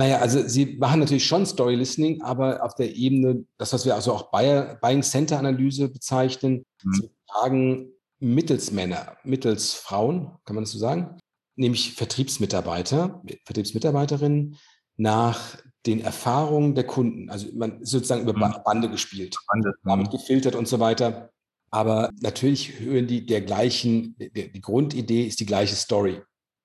naja, 0.00 0.18
also 0.20 0.48
sie 0.48 0.78
machen 0.78 1.00
natürlich 1.00 1.26
schon 1.26 1.44
Story 1.44 1.74
Listening, 1.74 2.22
aber 2.22 2.64
auf 2.64 2.74
der 2.74 2.96
Ebene, 2.96 3.44
das, 3.58 3.74
was 3.74 3.84
wir 3.84 3.94
also 3.94 4.14
auch 4.14 4.30
Buying 4.30 5.02
Center 5.02 5.38
Analyse 5.38 5.90
bezeichnen, 5.90 6.64
mhm. 6.82 6.92
sie 6.94 7.10
fragen 7.28 7.92
Mittelsmänner, 8.18 9.18
Mittelsfrauen, 9.24 10.30
kann 10.46 10.54
man 10.54 10.64
das 10.64 10.72
so 10.72 10.78
sagen, 10.78 11.18
nämlich 11.54 11.92
Vertriebsmitarbeiter, 11.92 13.22
Vertriebsmitarbeiterinnen 13.44 14.56
nach 14.96 15.58
den 15.84 16.00
Erfahrungen 16.00 16.74
der 16.74 16.84
Kunden. 16.84 17.28
Also 17.28 17.48
man 17.54 17.82
ist 17.82 17.90
sozusagen 17.90 18.22
über 18.22 18.32
mhm. 18.32 18.54
Bande 18.64 18.88
gespielt, 18.88 19.36
Bande. 19.48 19.74
damit 19.84 20.10
gefiltert 20.10 20.54
und 20.54 20.66
so 20.66 20.80
weiter. 20.80 21.30
Aber 21.70 22.10
natürlich 22.20 22.80
hören 22.80 23.06
die 23.06 23.26
der 23.26 23.42
gleichen, 23.42 24.16
die, 24.18 24.50
die 24.50 24.60
Grundidee 24.62 25.26
ist 25.26 25.40
die 25.40 25.46
gleiche 25.46 25.76
Story. 25.76 26.22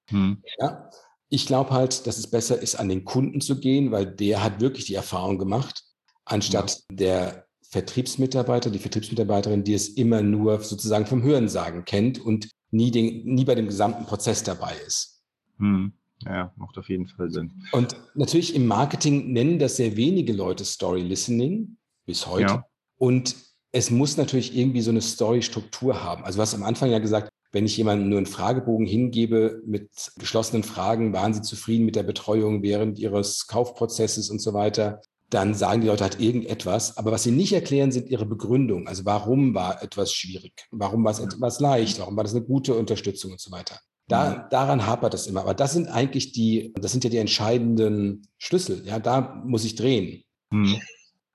Mhm. 0.09 0.41
Ja? 0.57 0.89
Ich 1.29 1.45
glaube 1.45 1.71
halt, 1.71 2.07
dass 2.07 2.17
es 2.17 2.27
besser 2.27 2.61
ist, 2.61 2.75
an 2.75 2.89
den 2.89 3.03
Kunden 3.05 3.41
zu 3.41 3.59
gehen, 3.59 3.91
weil 3.91 4.05
der 4.05 4.43
hat 4.43 4.61
wirklich 4.61 4.85
die 4.85 4.95
Erfahrung 4.95 5.37
gemacht, 5.37 5.83
anstatt 6.23 6.83
ja. 6.91 6.95
der 6.95 7.45
Vertriebsmitarbeiter, 7.69 8.69
die 8.69 8.79
Vertriebsmitarbeiterin, 8.79 9.63
die 9.63 9.73
es 9.73 9.89
immer 9.89 10.21
nur 10.21 10.61
sozusagen 10.61 11.05
vom 11.05 11.23
Hörensagen 11.23 11.83
kennt 11.85 12.19
und 12.19 12.49
nie, 12.71 12.91
den, 12.91 13.25
nie 13.25 13.45
bei 13.45 13.55
dem 13.55 13.67
gesamten 13.67 14.05
Prozess 14.05 14.43
dabei 14.43 14.73
ist. 14.85 15.23
Hm. 15.57 15.93
Ja, 16.23 16.53
macht 16.55 16.77
auf 16.77 16.89
jeden 16.89 17.07
Fall 17.07 17.29
Sinn. 17.29 17.51
Und 17.71 17.95
natürlich 18.15 18.55
im 18.55 18.67
Marketing 18.67 19.33
nennen 19.33 19.59
das 19.59 19.75
sehr 19.75 19.95
wenige 19.95 20.33
Leute 20.33 20.63
Story 20.63 21.01
Listening 21.01 21.77
bis 22.05 22.25
heute. 22.25 22.53
Ja. 22.53 22.65
Und 22.97 23.35
es 23.71 23.91
muss 23.91 24.15
natürlich 24.15 24.55
irgendwie 24.55 24.81
so 24.81 24.91
eine 24.91 25.01
Story-Struktur 25.01 26.01
haben. 26.01 26.23
Also 26.23 26.37
du 26.37 26.41
hast 26.43 26.53
am 26.53 26.63
Anfang 26.63 26.89
ja 26.89 26.99
gesagt, 26.99 27.29
wenn 27.55 27.65
ich 27.65 27.77
jemandem 27.77 28.09
nur 28.09 28.17
einen 28.17 28.25
Fragebogen 28.25 28.85
hingebe 28.85 29.61
mit 29.65 30.11
geschlossenen 30.19 30.63
Fragen, 30.63 31.13
waren 31.13 31.33
Sie 31.33 31.41
zufrieden 31.41 31.85
mit 31.85 31.95
der 31.95 32.03
Betreuung 32.03 32.63
während 32.63 32.99
Ihres 32.99 33.47
Kaufprozesses 33.47 34.29
und 34.29 34.41
so 34.41 34.53
weiter, 34.53 34.99
dann 35.29 35.53
sagen 35.53 35.79
die 35.79 35.87
Leute 35.87 36.03
halt 36.03 36.19
irgendetwas. 36.19 36.97
Aber 36.97 37.13
was 37.13 37.23
sie 37.23 37.31
nicht 37.31 37.53
erklären, 37.53 37.93
sind 37.93 38.09
ihre 38.09 38.25
Begründungen. 38.25 38.89
Also 38.89 39.05
warum 39.05 39.55
war 39.55 39.81
etwas 39.81 40.11
schwierig? 40.11 40.67
Warum 40.71 41.05
war 41.05 41.13
es 41.13 41.19
etwas 41.19 41.61
leicht? 41.61 41.97
Warum 42.01 42.17
war 42.17 42.25
das 42.25 42.35
eine 42.35 42.43
gute 42.43 42.75
Unterstützung 42.75 43.31
und 43.31 43.39
so 43.39 43.51
weiter? 43.51 43.79
Da, 44.09 44.31
mhm. 44.31 44.49
daran 44.49 44.85
hapert 44.85 45.13
es 45.13 45.25
immer. 45.25 45.39
Aber 45.39 45.53
das 45.53 45.71
sind 45.71 45.87
eigentlich 45.87 46.33
die, 46.33 46.73
das 46.75 46.91
sind 46.91 47.05
ja 47.05 47.09
die 47.09 47.19
entscheidenden 47.19 48.27
Schlüssel. 48.37 48.83
Ja, 48.85 48.99
da 48.99 49.41
muss 49.45 49.63
ich 49.63 49.75
drehen. 49.75 50.25
Mhm. 50.51 50.81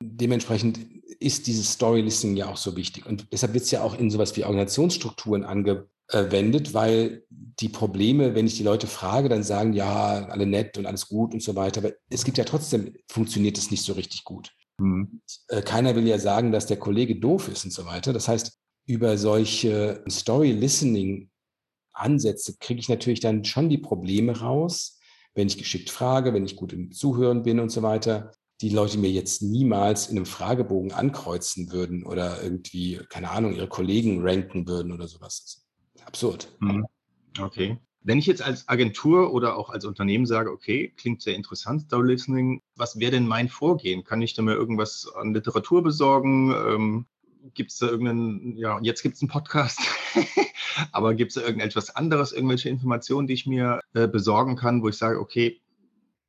Dementsprechend 0.02 0.80
ist 1.18 1.46
dieses 1.46 1.72
Story-Listing 1.72 2.36
ja 2.36 2.50
auch 2.50 2.58
so 2.58 2.76
wichtig. 2.76 3.06
Und 3.06 3.26
deshalb 3.32 3.54
wird 3.54 3.64
es 3.64 3.70
ja 3.70 3.82
auch 3.82 3.98
in 3.98 4.10
sowas 4.10 4.36
wie 4.36 4.44
Organisationsstrukturen 4.44 5.44
ange, 5.44 5.86
wendet, 6.12 6.74
weil 6.74 7.24
die 7.30 7.68
Probleme, 7.68 8.34
wenn 8.34 8.46
ich 8.46 8.56
die 8.56 8.62
Leute 8.62 8.86
frage, 8.86 9.28
dann 9.28 9.42
sagen, 9.42 9.74
ja, 9.74 10.24
alle 10.26 10.46
nett 10.46 10.78
und 10.78 10.86
alles 10.86 11.08
gut 11.08 11.34
und 11.34 11.42
so 11.42 11.56
weiter. 11.56 11.80
Aber 11.80 11.92
es 12.08 12.24
gibt 12.24 12.38
ja 12.38 12.44
trotzdem, 12.44 12.94
funktioniert 13.08 13.58
es 13.58 13.70
nicht 13.70 13.84
so 13.84 13.92
richtig 13.92 14.24
gut. 14.24 14.52
Mhm. 14.78 15.20
Äh, 15.48 15.60
keiner 15.62 15.94
will 15.94 16.06
ja 16.06 16.18
sagen, 16.18 16.52
dass 16.52 16.66
der 16.66 16.78
Kollege 16.78 17.16
doof 17.16 17.48
ist 17.48 17.64
und 17.64 17.72
so 17.72 17.86
weiter. 17.86 18.12
Das 18.12 18.28
heißt, 18.28 18.58
über 18.86 19.18
solche 19.18 20.04
Story-Listening-Ansätze 20.08 22.56
kriege 22.58 22.80
ich 22.80 22.88
natürlich 22.88 23.20
dann 23.20 23.44
schon 23.44 23.68
die 23.68 23.78
Probleme 23.78 24.40
raus, 24.40 24.98
wenn 25.34 25.46
ich 25.46 25.58
geschickt 25.58 25.90
frage, 25.90 26.34
wenn 26.34 26.44
ich 26.44 26.56
gut 26.56 26.72
im 26.72 26.90
Zuhören 26.92 27.42
bin 27.42 27.60
und 27.60 27.70
so 27.70 27.82
weiter 27.82 28.32
die 28.60 28.68
Leute 28.68 28.98
mir 28.98 29.10
jetzt 29.10 29.42
niemals 29.42 30.08
in 30.08 30.16
einem 30.16 30.26
Fragebogen 30.26 30.92
ankreuzen 30.92 31.72
würden 31.72 32.04
oder 32.04 32.42
irgendwie, 32.42 33.00
keine 33.08 33.30
Ahnung, 33.30 33.54
ihre 33.54 33.68
Kollegen 33.68 34.20
ranken 34.20 34.68
würden 34.68 34.92
oder 34.92 35.08
sowas. 35.08 35.64
Absurd. 36.06 36.48
Mhm. 36.60 36.86
Okay. 37.38 37.78
Wenn 38.02 38.18
ich 38.18 38.26
jetzt 38.26 38.42
als 38.42 38.66
Agentur 38.68 39.32
oder 39.32 39.56
auch 39.56 39.68
als 39.70 39.84
Unternehmen 39.84 40.24
sage, 40.24 40.50
okay, 40.50 40.92
klingt 40.96 41.20
sehr 41.20 41.36
interessant, 41.36 41.82
Story 41.82 42.12
Listening, 42.12 42.62
was 42.74 42.98
wäre 42.98 43.12
denn 43.12 43.26
mein 43.26 43.48
Vorgehen? 43.48 44.04
Kann 44.04 44.22
ich 44.22 44.32
da 44.32 44.42
mir 44.42 44.54
irgendwas 44.54 45.06
an 45.14 45.34
Literatur 45.34 45.82
besorgen? 45.82 46.50
Ähm, 46.52 47.06
gibt 47.54 47.72
es 47.72 47.78
da 47.78 47.88
irgendeinen, 47.88 48.56
ja, 48.56 48.78
jetzt 48.82 49.02
gibt 49.02 49.16
es 49.16 49.22
einen 49.22 49.30
Podcast, 49.30 49.80
aber 50.92 51.14
gibt 51.14 51.30
es 51.30 51.34
da 51.34 51.42
irgendetwas 51.42 51.94
anderes, 51.94 52.32
irgendwelche 52.32 52.68
Informationen, 52.68 53.26
die 53.26 53.34
ich 53.34 53.46
mir 53.46 53.80
äh, 53.94 54.08
besorgen 54.08 54.56
kann, 54.56 54.82
wo 54.82 54.88
ich 54.88 54.96
sage, 54.96 55.20
okay, 55.20 55.60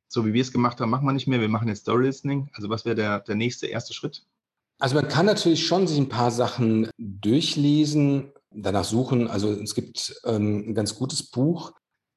so 0.08 0.26
wie 0.26 0.34
wir 0.34 0.42
es 0.42 0.52
gemacht 0.52 0.80
haben, 0.80 0.90
machen 0.90 1.06
wir 1.06 1.12
nicht 1.12 1.26
mehr, 1.26 1.40
wir 1.40 1.48
machen 1.48 1.68
jetzt 1.68 1.80
Story 1.80 2.04
Listening. 2.04 2.50
Also 2.52 2.68
was 2.68 2.84
wäre 2.84 2.96
der, 2.96 3.20
der 3.20 3.34
nächste 3.34 3.66
erste 3.66 3.94
Schritt? 3.94 4.26
Also 4.78 4.94
man 4.94 5.08
kann 5.08 5.26
natürlich 5.26 5.66
schon 5.66 5.86
sich 5.86 5.98
ein 5.98 6.08
paar 6.08 6.30
Sachen 6.30 6.90
durchlesen, 6.98 8.32
danach 8.54 8.84
suchen. 8.84 9.28
Also 9.28 9.52
es 9.52 9.74
gibt 9.74 10.14
ähm, 10.24 10.70
ein 10.70 10.74
ganz 10.74 10.94
gutes 10.94 11.30
Buch. 11.30 11.72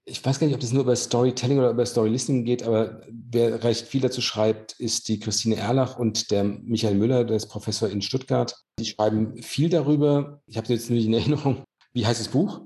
Ich 0.08 0.24
weiß 0.24 0.40
gar 0.40 0.46
nicht, 0.46 0.54
ob 0.54 0.62
das 0.62 0.72
nur 0.72 0.84
über 0.84 0.96
Storytelling 0.96 1.58
oder 1.58 1.72
über 1.72 1.86
Story 1.86 2.10
Listening 2.10 2.46
geht, 2.46 2.62
aber 2.62 3.02
wer 3.10 3.64
recht 3.64 3.88
viel 3.88 4.02
dazu 4.02 4.22
schreibt, 4.22 4.74
ist 4.74 5.08
die 5.08 5.20
Christine 5.20 5.56
Erlach 5.56 5.98
und 5.98 6.30
der 6.30 6.44
Michael 6.44 6.96
Müller, 6.96 7.24
der 7.24 7.38
ist 7.38 7.48
Professor 7.48 7.90
in 7.90 8.04
Stuttgart. 8.04 8.56
Die 8.80 8.86
schreiben 8.86 9.42
viel 9.42 9.70
darüber. 9.70 10.42
Ich 10.46 10.58
habe 10.58 10.72
jetzt 10.72 10.90
nur 10.92 11.00
in 11.00 11.14
Erinnerung. 11.16 11.64
Wie 11.94 12.06
heißt 12.06 12.20
das 12.20 12.28
Buch? 12.28 12.62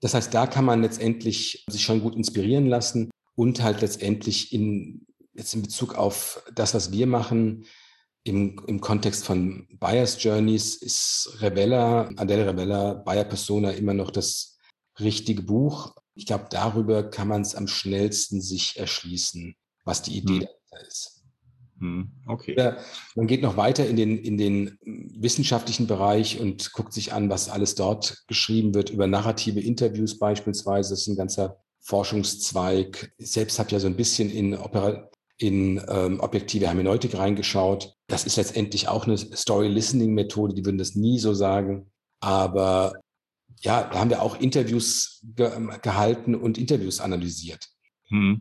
Das 0.00 0.14
heißt, 0.14 0.34
da 0.34 0.46
kann 0.46 0.64
man 0.64 0.82
letztendlich 0.82 1.64
sich 1.68 1.82
schon 1.82 2.00
gut 2.00 2.16
inspirieren 2.16 2.66
lassen 2.66 3.10
und 3.36 3.62
halt 3.62 3.80
letztendlich 3.80 4.52
in, 4.52 5.06
jetzt 5.32 5.54
in 5.54 5.62
Bezug 5.62 5.94
auf 5.94 6.42
das, 6.54 6.74
was 6.74 6.92
wir 6.92 7.06
machen, 7.06 7.66
im, 8.24 8.58
im 8.66 8.80
Kontext 8.80 9.24
von 9.24 9.68
Buyers 9.78 10.22
Journeys 10.22 10.76
ist 10.76 11.36
Revella, 11.40 12.08
Adele 12.16 12.46
Revella, 12.46 12.94
Buyer 12.94 13.24
Persona 13.24 13.70
immer 13.70 13.94
noch 13.94 14.10
das 14.10 14.58
richtige 14.98 15.42
Buch. 15.42 15.94
Ich 16.14 16.26
glaube, 16.26 16.46
darüber 16.50 17.02
kann 17.10 17.28
man 17.28 17.42
es 17.42 17.54
am 17.54 17.68
schnellsten 17.68 18.40
sich 18.40 18.78
erschließen, 18.78 19.54
was 19.84 20.02
die 20.02 20.16
Idee 20.16 20.32
hm. 20.32 20.40
dahinter 20.40 20.88
ist. 20.88 21.14
Hm, 21.80 22.12
okay. 22.26 22.54
Ja, 22.56 22.78
man 23.14 23.26
geht 23.26 23.42
noch 23.42 23.56
weiter 23.56 23.86
in 23.86 23.96
den, 23.96 24.16
in 24.16 24.38
den 24.38 24.78
wissenschaftlichen 25.18 25.86
Bereich 25.86 26.40
und 26.40 26.72
guckt 26.72 26.92
sich 26.92 27.12
an, 27.12 27.28
was 27.28 27.50
alles 27.50 27.74
dort 27.74 28.24
geschrieben 28.26 28.74
wird, 28.74 28.90
über 28.90 29.06
narrative 29.06 29.60
Interviews 29.60 30.18
beispielsweise. 30.18 30.90
Das 30.90 31.00
ist 31.00 31.08
ein 31.08 31.16
ganzer 31.16 31.58
Forschungszweig. 31.80 33.12
Ich 33.18 33.32
selbst 33.32 33.58
habe 33.58 33.70
ja 33.70 33.80
so 33.80 33.88
ein 33.88 33.96
bisschen 33.96 34.30
in, 34.30 34.56
Opera 34.56 35.10
in 35.38 35.82
ähm, 35.88 36.20
objektive 36.20 36.66
Hermeneutik 36.66 37.16
reingeschaut. 37.16 37.94
Das 38.06 38.24
ist 38.24 38.36
letztendlich 38.36 38.88
auch 38.88 39.06
eine 39.06 39.16
Story-Listening-Methode, 39.16 40.54
die 40.54 40.64
würden 40.64 40.78
das 40.78 40.94
nie 40.94 41.18
so 41.18 41.34
sagen. 41.34 41.90
Aber 42.20 42.94
ja, 43.60 43.88
da 43.90 43.98
haben 43.98 44.10
wir 44.10 44.22
auch 44.22 44.38
Interviews 44.38 45.22
ge 45.34 45.50
gehalten 45.82 46.34
und 46.34 46.58
Interviews 46.58 47.00
analysiert. 47.00 47.68
Hm. 48.08 48.40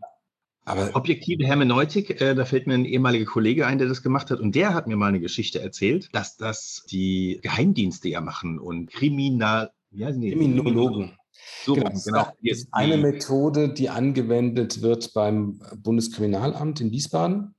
Aber 0.66 0.96
objektive 0.96 1.46
Hermeneutik, 1.46 2.22
äh, 2.22 2.36
da 2.36 2.46
fällt 2.46 2.68
mir 2.68 2.76
ein 2.76 2.86
ehemaliger 2.86 3.26
Kollege 3.26 3.68
ein, 3.68 3.80
der 3.80 3.88
das 3.88 4.02
gemacht 4.02 4.32
hat, 4.32 4.40
und 4.40 4.56
der 4.56 4.74
hat 4.74 4.88
mir 4.88 4.96
mal 4.96 5.08
eine 5.08 5.20
Geschichte 5.20 5.60
erzählt, 5.62 6.10
dass 6.14 6.38
das 6.38 6.86
die 6.90 7.40
Geheimdienste 7.42 8.08
ja 8.08 8.22
machen 8.22 8.60
und 8.60 8.90
Kriminal, 8.90 9.72
wie 9.92 10.06
heißen 10.06 10.22
die? 10.22 10.32
Kriminologen. 10.32 11.18
So, 11.66 11.76
genau, 11.76 11.90
genau. 11.90 12.24
Das 12.24 12.36
ist 12.42 12.68
eine 12.72 12.98
Methode, 12.98 13.74
die 13.74 13.90
angewendet 13.90 14.82
wird 14.82 15.14
beim 15.14 15.62
Bundeskriminalamt 15.78 16.82
in 16.82 16.92
Wiesbaden. 16.92 17.56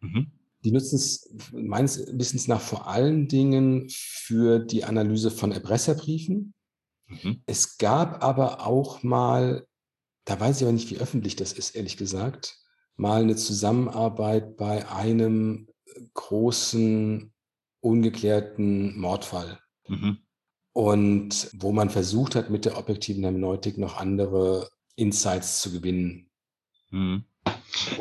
Mhm. 0.00 0.32
Die 0.64 0.72
nutzen 0.72 0.96
es 0.96 1.34
meines 1.52 2.06
Wissens 2.18 2.48
nach 2.48 2.60
vor 2.60 2.88
allen 2.88 3.28
Dingen 3.28 3.86
für 3.90 4.58
die 4.58 4.84
Analyse 4.84 5.30
von 5.30 5.52
Erpresserbriefen. 5.52 6.54
Mhm. 7.06 7.42
Es 7.46 7.76
gab 7.78 8.24
aber 8.24 8.66
auch 8.66 9.02
mal, 9.02 9.66
da 10.24 10.40
weiß 10.40 10.56
ich 10.56 10.62
aber 10.62 10.72
nicht, 10.72 10.90
wie 10.90 10.98
öffentlich 10.98 11.36
das 11.36 11.52
ist, 11.52 11.76
ehrlich 11.76 11.96
gesagt, 11.96 12.58
mal 12.96 13.22
eine 13.22 13.36
Zusammenarbeit 13.36 14.56
bei 14.56 14.88
einem 14.88 15.68
großen, 16.14 17.32
ungeklärten 17.80 18.98
Mordfall. 18.98 19.58
Mhm 19.86 20.24
und 20.74 21.50
wo 21.54 21.72
man 21.72 21.88
versucht 21.88 22.34
hat, 22.34 22.50
mit 22.50 22.66
der 22.66 22.76
objektiven 22.76 23.22
Hermeneutik 23.22 23.78
noch 23.78 23.96
andere 23.96 24.68
Insights 24.96 25.62
zu 25.62 25.72
gewinnen. 25.72 26.28
Hm. 26.90 27.24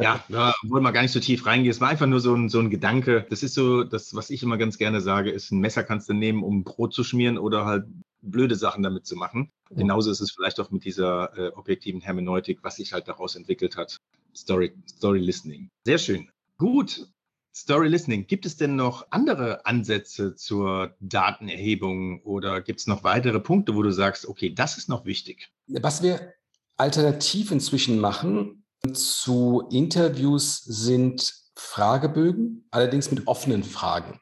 Ja, 0.01 0.23
da 0.27 0.53
wollen 0.63 0.83
wir 0.83 0.91
gar 0.91 1.03
nicht 1.03 1.11
so 1.11 1.19
tief 1.19 1.45
reingehen. 1.45 1.71
Es 1.71 1.81
war 1.81 1.89
einfach 1.89 2.07
nur 2.07 2.19
so 2.19 2.33
ein, 2.35 2.49
so 2.49 2.59
ein 2.59 2.69
Gedanke. 2.69 3.25
Das 3.29 3.43
ist 3.43 3.53
so, 3.53 3.83
das, 3.83 4.15
was 4.15 4.29
ich 4.29 4.43
immer 4.43 4.57
ganz 4.57 4.77
gerne 4.77 5.01
sage, 5.01 5.29
ist, 5.29 5.51
ein 5.51 5.59
Messer 5.59 5.83
kannst 5.83 6.09
du 6.09 6.13
nehmen, 6.13 6.43
um 6.43 6.63
Brot 6.63 6.93
zu 6.93 7.03
schmieren 7.03 7.37
oder 7.37 7.65
halt 7.65 7.85
blöde 8.21 8.55
Sachen 8.55 8.81
damit 8.81 9.05
zu 9.05 9.15
machen. 9.15 9.51
Ja. 9.69 9.77
Genauso 9.77 10.09
ist 10.09 10.21
es 10.21 10.31
vielleicht 10.31 10.59
auch 10.59 10.71
mit 10.71 10.83
dieser 10.83 11.37
äh, 11.37 11.49
objektiven 11.49 12.01
Hermeneutik, 12.01 12.59
was 12.63 12.77
sich 12.77 12.93
halt 12.93 13.07
daraus 13.07 13.35
entwickelt 13.35 13.77
hat. 13.77 13.97
Story, 14.35 14.73
Story 14.87 15.19
Listening. 15.19 15.69
Sehr 15.85 15.99
schön. 15.99 16.29
Gut, 16.57 17.07
Story 17.55 17.87
Listening. 17.87 18.25
Gibt 18.27 18.45
es 18.45 18.57
denn 18.57 18.75
noch 18.75 19.07
andere 19.11 19.65
Ansätze 19.65 20.35
zur 20.35 20.95
Datenerhebung 20.99 22.21
oder 22.23 22.61
gibt 22.61 22.79
es 22.79 22.87
noch 22.87 23.03
weitere 23.03 23.39
Punkte, 23.39 23.75
wo 23.75 23.83
du 23.83 23.91
sagst, 23.91 24.27
okay, 24.27 24.53
das 24.53 24.77
ist 24.77 24.89
noch 24.89 25.05
wichtig? 25.05 25.51
Was 25.67 26.01
wir 26.01 26.33
alternativ 26.77 27.51
inzwischen 27.51 27.99
machen 27.99 28.65
zu 28.93 29.67
Interviews 29.71 30.63
sind 30.63 31.33
Fragebögen, 31.55 32.65
allerdings 32.71 33.11
mit 33.11 33.27
offenen 33.27 33.63
Fragen. 33.63 34.19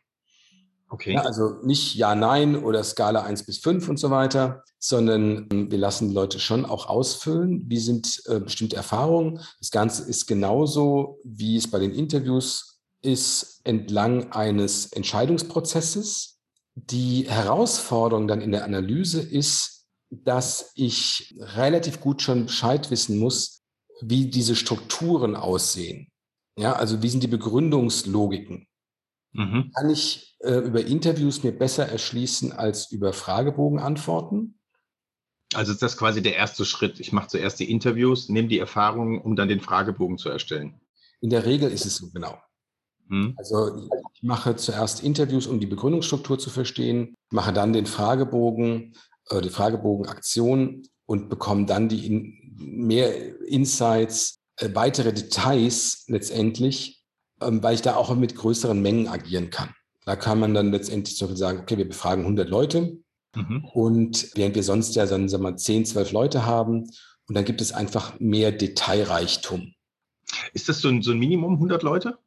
Okay. 0.90 1.14
Ja, 1.14 1.22
also 1.22 1.56
nicht 1.64 1.96
Ja, 1.96 2.16
Nein 2.16 2.62
oder 2.62 2.84
Skala 2.84 3.24
1 3.24 3.46
bis 3.46 3.60
5 3.60 3.88
und 3.88 3.98
so 3.98 4.10
weiter, 4.12 4.64
sondern 4.78 5.48
wir 5.72 5.78
lassen 5.78 6.12
Leute 6.12 6.38
schon 6.40 6.66
auch 6.66 6.88
ausfüllen, 6.88 7.64
wie 7.70 7.80
sind 7.80 8.22
äh, 8.26 8.42
bestimmte 8.42 8.76
Erfahrungen. 8.76 9.40
Das 9.60 9.72
Ganze 9.72 10.04
ist 10.04 10.28
genauso, 10.28 11.20
wie 11.24 11.56
es 11.56 11.72
bei 11.72 11.80
den 11.80 11.94
Interviews 11.94 12.71
ist 13.02 13.62
entlang 13.64 14.32
eines 14.32 14.92
Entscheidungsprozesses. 14.92 16.40
Die 16.76 17.26
Herausforderung 17.28 18.28
dann 18.28 18.42
in 18.42 18.52
der 18.52 18.64
Analyse 18.64 19.22
ist, 19.22 19.88
dass 20.10 20.72
ich 20.76 21.36
relativ 21.40 22.02
gut 22.02 22.22
schon 22.22 22.46
Bescheid 22.46 22.92
wissen 22.92 23.18
muss, 23.18 23.64
wie 24.02 24.30
diese 24.30 24.56
Strukturen 24.56 25.36
aussehen. 25.36 26.12
Ja, 26.58 26.74
also 26.74 27.02
wie 27.02 27.10
sind 27.10 27.24
die 27.24 27.28
Begründungslogiken? 27.28 28.68
Mhm. 29.34 29.72
Kann 29.74 29.90
ich 29.90 30.36
äh, 30.40 30.56
über 30.56 30.86
Interviews 30.86 31.44
mir 31.44 31.58
besser 31.58 31.88
erschließen 31.88 32.52
als 32.52 32.92
über 32.92 33.14
Fragebogenantworten? 33.14 34.60
Also 35.54 35.72
ist 35.72 35.82
das 35.82 35.98
quasi 35.98 36.22
der 36.22 36.36
erste 36.36 36.66
Schritt. 36.66 37.00
Ich 37.00 37.12
mache 37.12 37.28
zuerst 37.28 37.60
die 37.60 37.70
Interviews, 37.70 38.30
nehme 38.30 38.48
die 38.48 38.60
Erfahrungen, 38.60 39.22
um 39.22 39.36
dann 39.36 39.50
den 39.50 39.60
Fragebogen 39.60 40.18
zu 40.18 40.30
erstellen. 40.30 40.80
In 41.22 41.30
der 41.30 41.46
Regel 41.46 41.72
ist 41.72 41.86
es 41.86 41.98
so, 41.98 42.10
genau. 42.12 42.38
Hm. 43.10 43.34
Also 43.38 43.90
ich 44.14 44.24
mache 44.24 44.56
zuerst 44.56 45.04
Interviews, 45.04 45.48
um 45.48 45.60
die 45.60 45.66
Begründungsstruktur 45.66 46.40
zu 46.40 46.50
verstehen, 46.50 47.16
mache 47.32 47.54
dann 47.54 47.74
den 47.74 47.86
Fragebogen, 47.86 48.94
äh, 49.30 49.42
die 49.42 49.50
Fragebogenaktion 49.50 50.84
und 51.06 51.30
bekomme 51.30 51.66
dann 51.66 51.90
die 51.90 52.08
in, 52.08 52.56
mehr 52.58 53.40
Insights, 53.48 54.40
äh, 54.58 54.70
weitere 54.74 55.14
Details 55.14 56.06
letztendlich, 56.08 57.02
ähm, 57.42 57.62
weil 57.64 57.76
ich 57.76 57.82
da 57.82 57.96
auch 57.96 58.16
mit 58.16 58.36
größeren 58.36 58.82
Mengen 58.82 59.08
agieren 59.08 59.50
kann. 59.50 59.74
Da 60.06 60.16
kann 60.16 60.40
man 60.40 60.54
dann 60.54 60.72
letztendlich 60.72 61.18
so 61.18 61.34
sagen, 61.36 61.60
okay, 61.60 61.78
wir 61.78 61.88
befragen 61.88 62.24
100 62.24 62.50
Leute 62.50 62.98
mhm. 63.36 63.66
und 63.74 64.32
während 64.36 64.56
wir 64.56 64.64
sonst 64.64 64.96
ja 64.96 65.06
dann 65.06 65.30
sagen 65.30 65.44
wir, 65.44 65.56
10, 65.56 65.86
12 65.86 66.12
Leute 66.12 66.46
haben 66.46 66.90
und 67.28 67.36
dann 67.36 67.46
gibt 67.46 67.62
es 67.62 67.72
einfach 67.72 68.20
mehr 68.20 68.52
Detailreichtum. 68.52 69.74
Ist 70.54 70.70
das 70.70 70.80
so 70.80 70.90
ein, 70.90 71.02
so 71.02 71.12
ein 71.12 71.20
Minimum, 71.20 71.54
100 71.54 71.84
Leute? 71.84 72.18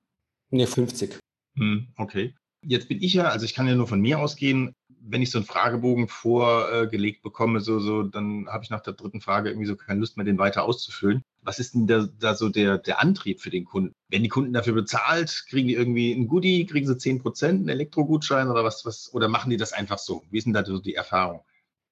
Nee, 0.50 0.66
50. 0.66 1.18
Hm, 1.56 1.88
okay. 1.96 2.34
Jetzt 2.62 2.88
bin 2.88 3.02
ich 3.02 3.14
ja, 3.14 3.28
also 3.28 3.44
ich 3.44 3.54
kann 3.54 3.66
ja 3.66 3.74
nur 3.74 3.86
von 3.86 4.00
mir 4.00 4.18
ausgehen, 4.18 4.74
wenn 5.06 5.22
ich 5.22 5.30
so 5.30 5.38
einen 5.38 5.46
Fragebogen 5.46 6.08
vorgelegt 6.08 7.22
bekomme, 7.22 7.60
so, 7.60 7.78
so, 7.78 8.02
dann 8.02 8.46
habe 8.48 8.64
ich 8.64 8.70
nach 8.70 8.80
der 8.80 8.94
dritten 8.94 9.20
Frage 9.20 9.50
irgendwie 9.50 9.66
so 9.66 9.76
keine 9.76 10.00
Lust 10.00 10.16
mehr, 10.16 10.24
den 10.24 10.38
weiter 10.38 10.64
auszufüllen. 10.64 11.22
Was 11.42 11.58
ist 11.58 11.74
denn 11.74 11.86
da, 11.86 12.08
da 12.18 12.34
so 12.34 12.48
der, 12.48 12.78
der 12.78 13.00
Antrieb 13.00 13.40
für 13.40 13.50
den 13.50 13.66
Kunden? 13.66 13.92
Wenn 14.08 14.22
die 14.22 14.30
Kunden 14.30 14.54
dafür 14.54 14.72
bezahlt, 14.72 15.44
kriegen 15.50 15.68
die 15.68 15.74
irgendwie 15.74 16.12
ein 16.12 16.26
Goodie, 16.26 16.64
kriegen 16.64 16.86
sie 16.86 16.94
10%, 16.94 17.48
einen 17.48 17.68
Elektrogutschein 17.68 18.48
oder 18.48 18.64
was, 18.64 18.86
was, 18.86 19.12
oder 19.12 19.28
machen 19.28 19.50
die 19.50 19.58
das 19.58 19.74
einfach 19.74 19.98
so? 19.98 20.22
Wie 20.30 20.38
ist 20.38 20.44
denn 20.44 20.54
da 20.54 20.64
so 20.64 20.78
die 20.78 20.94
Erfahrung? 20.94 21.42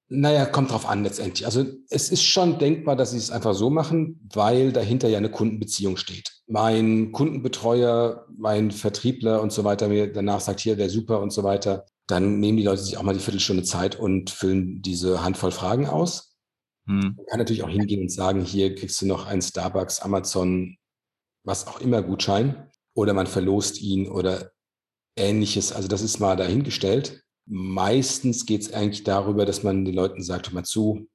Naja, 0.09 0.45
kommt 0.45 0.71
drauf 0.71 0.87
an 0.87 1.03
letztendlich. 1.03 1.45
Also 1.45 1.65
es 1.89 2.09
ist 2.09 2.23
schon 2.23 2.59
denkbar, 2.59 2.95
dass 2.95 3.11
sie 3.11 3.17
es 3.17 3.31
einfach 3.31 3.53
so 3.53 3.69
machen, 3.69 4.19
weil 4.33 4.71
dahinter 4.71 5.07
ja 5.07 5.17
eine 5.17 5.31
Kundenbeziehung 5.31 5.97
steht. 5.97 6.32
Mein 6.47 7.11
Kundenbetreuer, 7.11 8.25
mein 8.35 8.71
Vertriebler 8.71 9.41
und 9.41 9.51
so 9.51 9.63
weiter 9.63 9.87
mir 9.87 10.11
danach 10.11 10.41
sagt, 10.41 10.59
hier 10.59 10.77
wäre 10.77 10.89
super 10.89 11.21
und 11.21 11.31
so 11.31 11.43
weiter, 11.43 11.85
dann 12.07 12.39
nehmen 12.39 12.57
die 12.57 12.63
Leute 12.63 12.81
sich 12.81 12.97
auch 12.97 13.03
mal 13.03 13.13
die 13.13 13.19
Viertelstunde 13.19 13.63
Zeit 13.63 13.97
und 13.97 14.29
füllen 14.29 14.81
diese 14.81 15.23
Handvoll 15.23 15.51
Fragen 15.51 15.87
aus. 15.87 16.35
Hm. 16.85 17.15
Man 17.15 17.25
kann 17.27 17.39
natürlich 17.39 17.63
auch 17.63 17.69
hingehen 17.69 18.01
und 18.01 18.11
sagen, 18.11 18.41
hier 18.41 18.75
kriegst 18.75 19.01
du 19.01 19.05
noch 19.05 19.25
einen 19.25 19.41
Starbucks, 19.41 20.01
Amazon, 20.01 20.77
was 21.43 21.67
auch 21.67 21.79
immer 21.79 22.01
Gutschein 22.01 22.69
oder 22.93 23.13
man 23.13 23.27
verlost 23.27 23.81
ihn 23.81 24.09
oder 24.09 24.51
ähnliches. 25.15 25.71
Also 25.71 25.87
das 25.87 26.01
ist 26.01 26.19
mal 26.19 26.35
dahingestellt. 26.35 27.23
Meistens 27.45 28.45
geht 28.45 28.61
es 28.61 28.73
eigentlich 28.73 29.03
darüber, 29.03 29.45
dass 29.45 29.63
man 29.63 29.85
den 29.85 29.95
Leuten 29.95 30.23
sagt, 30.23 30.47
hör 30.47 30.55
mal 30.55 30.63
zu, 30.63 31.07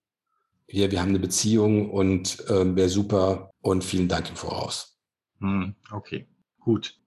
hier, 0.70 0.90
wir 0.90 1.00
haben 1.00 1.08
eine 1.10 1.18
Beziehung 1.18 1.90
und 1.90 2.40
äh, 2.48 2.76
wäre 2.76 2.90
super 2.90 3.52
und 3.62 3.84
vielen 3.84 4.08
Dank 4.08 4.28
im 4.28 4.36
Voraus. 4.36 4.97
Hm, 5.40 5.74
okay, 5.90 6.26
gut. 6.60 6.98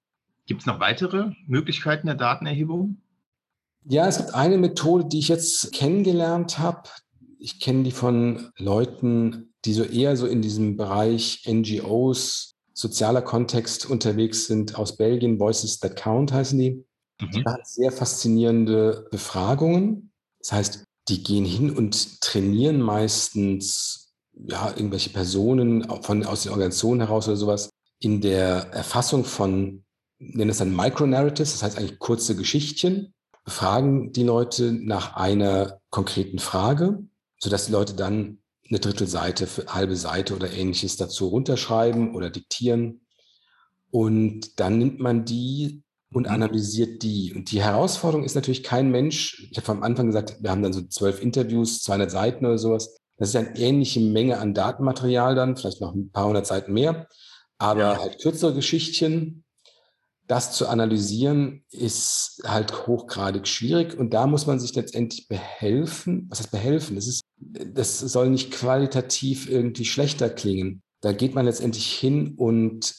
Gibt 0.45 0.61
es 0.61 0.67
noch 0.67 0.79
weitere 0.79 1.31
Möglichkeiten 1.47 2.07
der 2.07 2.15
Datenerhebung? 2.15 2.97
Ja, 3.85 4.07
es 4.07 4.17
gibt 4.17 4.33
eine 4.33 4.57
Methode, 4.57 5.05
die 5.05 5.19
ich 5.19 5.27
jetzt 5.27 5.71
kennengelernt 5.71 6.59
habe. 6.59 6.89
Ich 7.39 7.59
kenne 7.59 7.83
die 7.83 7.91
von 7.91 8.51
Leuten, 8.57 9.53
die 9.65 9.73
so 9.73 9.83
eher 9.83 10.15
so 10.17 10.27
in 10.27 10.41
diesem 10.41 10.77
Bereich 10.77 11.43
NGOs, 11.47 12.55
sozialer 12.73 13.21
Kontext 13.21 13.89
unterwegs 13.89 14.47
sind 14.47 14.75
aus 14.75 14.97
Belgien. 14.97 15.39
Voices 15.39 15.79
That 15.79 15.95
Count 15.95 16.31
heißen 16.31 16.57
die. 16.57 16.85
Mhm. 17.19 17.31
Die 17.31 17.41
machen 17.41 17.61
sehr 17.63 17.91
faszinierende 17.91 19.07
Befragungen. 19.11 20.11
Das 20.39 20.51
heißt, 20.51 20.83
die 21.07 21.23
gehen 21.23 21.45
hin 21.45 21.71
und 21.71 22.21
trainieren 22.21 22.81
meistens 22.81 24.13
ja, 24.33 24.69
irgendwelche 24.69 25.09
Personen 25.09 25.87
von, 26.01 26.25
aus 26.25 26.43
den 26.43 26.51
Organisationen 26.51 27.01
heraus 27.01 27.27
oder 27.27 27.37
sowas 27.37 27.69
in 28.01 28.19
der 28.19 28.73
Erfassung 28.73 29.23
von, 29.23 29.83
nennen 30.19 30.49
es 30.49 30.57
dann 30.57 30.75
Micronarratives, 30.75 31.53
das 31.53 31.63
heißt 31.63 31.77
eigentlich 31.77 31.99
kurze 31.99 32.35
Geschichtchen, 32.35 33.13
befragen 33.45 34.11
die 34.11 34.23
Leute 34.23 34.73
nach 34.73 35.15
einer 35.15 35.79
konkreten 35.89 36.39
Frage, 36.39 37.03
sodass 37.39 37.67
die 37.67 37.71
Leute 37.71 37.93
dann 37.93 38.39
eine 38.69 38.79
Drittelseite, 38.79 39.47
halbe 39.67 39.95
Seite 39.95 40.35
oder 40.35 40.51
ähnliches 40.51 40.97
dazu 40.97 41.27
runterschreiben 41.27 42.15
oder 42.15 42.29
diktieren. 42.29 43.01
Und 43.91 44.59
dann 44.59 44.77
nimmt 44.77 44.99
man 44.99 45.25
die 45.25 45.83
und 46.13 46.27
analysiert 46.27 47.03
die. 47.03 47.33
Und 47.33 47.51
die 47.51 47.61
Herausforderung 47.61 48.25
ist 48.25 48.35
natürlich 48.35 48.63
kein 48.63 48.89
Mensch, 48.89 49.47
ich 49.51 49.57
habe 49.57 49.71
am 49.71 49.83
Anfang 49.83 50.07
gesagt, 50.07 50.37
wir 50.41 50.49
haben 50.49 50.63
dann 50.63 50.73
so 50.73 50.81
zwölf 50.83 51.21
Interviews, 51.21 51.83
200 51.83 52.09
Seiten 52.09 52.45
oder 52.45 52.57
sowas. 52.57 52.95
Das 53.17 53.29
ist 53.29 53.35
eine 53.35 53.55
ähnliche 53.57 53.99
Menge 53.99 54.39
an 54.39 54.53
Datenmaterial 54.53 55.35
dann, 55.35 55.55
vielleicht 55.55 55.81
noch 55.81 55.93
ein 55.93 56.11
paar 56.11 56.27
hundert 56.27 56.47
Seiten 56.47 56.73
mehr, 56.73 57.07
aber 57.61 57.79
ja. 57.79 57.97
halt 57.99 58.19
kürzere 58.19 58.55
Geschichtchen. 58.55 59.43
Das 60.27 60.53
zu 60.53 60.67
analysieren 60.67 61.63
ist 61.69 62.41
halt 62.45 62.87
hochgradig 62.87 63.47
schwierig 63.47 63.97
und 63.97 64.13
da 64.13 64.27
muss 64.27 64.47
man 64.47 64.59
sich 64.59 64.73
letztendlich 64.73 65.27
behelfen. 65.27 66.25
Was 66.29 66.39
heißt 66.39 66.51
behelfen? 66.51 66.95
Das, 66.95 67.07
ist, 67.07 67.21
das 67.37 67.99
soll 67.99 68.29
nicht 68.29 68.51
qualitativ 68.51 69.49
irgendwie 69.49 69.85
schlechter 69.85 70.29
klingen. 70.29 70.81
Da 71.01 71.11
geht 71.11 71.35
man 71.35 71.45
letztendlich 71.45 71.87
hin 71.87 72.33
und 72.37 72.95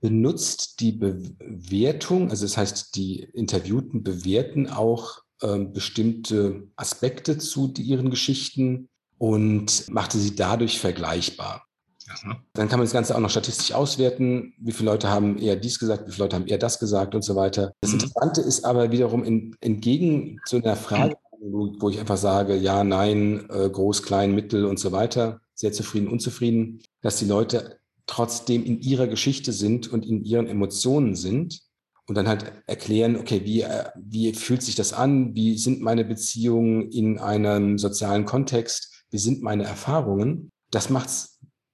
benutzt 0.00 0.80
die 0.80 0.92
Bewertung, 0.92 2.30
also 2.30 2.44
das 2.44 2.56
heißt, 2.56 2.96
die 2.96 3.20
Interviewten 3.20 4.02
bewerten 4.02 4.68
auch 4.68 5.20
äh, 5.40 5.58
bestimmte 5.58 6.68
Aspekte 6.74 7.38
zu 7.38 7.72
ihren 7.78 8.10
Geschichten 8.10 8.88
und 9.18 9.88
machte 9.88 10.18
sie 10.18 10.34
dadurch 10.34 10.80
vergleichbar. 10.80 11.66
Aha. 12.12 12.36
Dann 12.52 12.68
kann 12.68 12.78
man 12.78 12.86
das 12.86 12.92
Ganze 12.92 13.14
auch 13.14 13.20
noch 13.20 13.30
statistisch 13.30 13.72
auswerten. 13.72 14.54
Wie 14.58 14.72
viele 14.72 14.90
Leute 14.90 15.08
haben 15.08 15.38
eher 15.38 15.56
dies 15.56 15.78
gesagt, 15.78 16.06
wie 16.06 16.12
viele 16.12 16.24
Leute 16.24 16.36
haben 16.36 16.46
eher 16.46 16.58
das 16.58 16.78
gesagt 16.78 17.14
und 17.14 17.22
so 17.22 17.36
weiter. 17.36 17.72
Das 17.80 17.90
mhm. 17.92 18.00
Interessante 18.00 18.40
ist 18.40 18.64
aber 18.64 18.90
wiederum 18.90 19.24
in, 19.24 19.56
entgegen 19.60 20.40
zu 20.46 20.56
einer 20.56 20.76
Frage, 20.76 21.16
mhm. 21.40 21.76
wo 21.80 21.88
ich 21.88 21.98
einfach 21.98 22.16
sage, 22.16 22.56
ja, 22.56 22.84
nein, 22.84 23.48
äh, 23.50 23.68
groß, 23.68 24.02
klein, 24.02 24.34
mittel 24.34 24.64
und 24.64 24.78
so 24.78 24.92
weiter, 24.92 25.40
sehr 25.54 25.72
zufrieden, 25.72 26.08
unzufrieden, 26.08 26.80
dass 27.00 27.16
die 27.16 27.26
Leute 27.26 27.78
trotzdem 28.06 28.64
in 28.64 28.80
ihrer 28.80 29.06
Geschichte 29.06 29.52
sind 29.52 29.92
und 29.92 30.04
in 30.04 30.24
ihren 30.24 30.46
Emotionen 30.46 31.14
sind 31.14 31.62
und 32.06 32.16
dann 32.16 32.28
halt 32.28 32.52
erklären, 32.66 33.16
okay, 33.16 33.42
wie, 33.44 33.62
äh, 33.62 33.84
wie 33.96 34.32
fühlt 34.34 34.62
sich 34.62 34.74
das 34.74 34.92
an? 34.92 35.34
Wie 35.34 35.56
sind 35.56 35.80
meine 35.80 36.04
Beziehungen 36.04 36.90
in 36.90 37.18
einem 37.18 37.78
sozialen 37.78 38.24
Kontext? 38.24 39.04
Wie 39.10 39.18
sind 39.18 39.42
meine 39.42 39.64
Erfahrungen? 39.64 40.50
Das 40.70 40.90
macht 40.90 41.08
es 41.08 41.31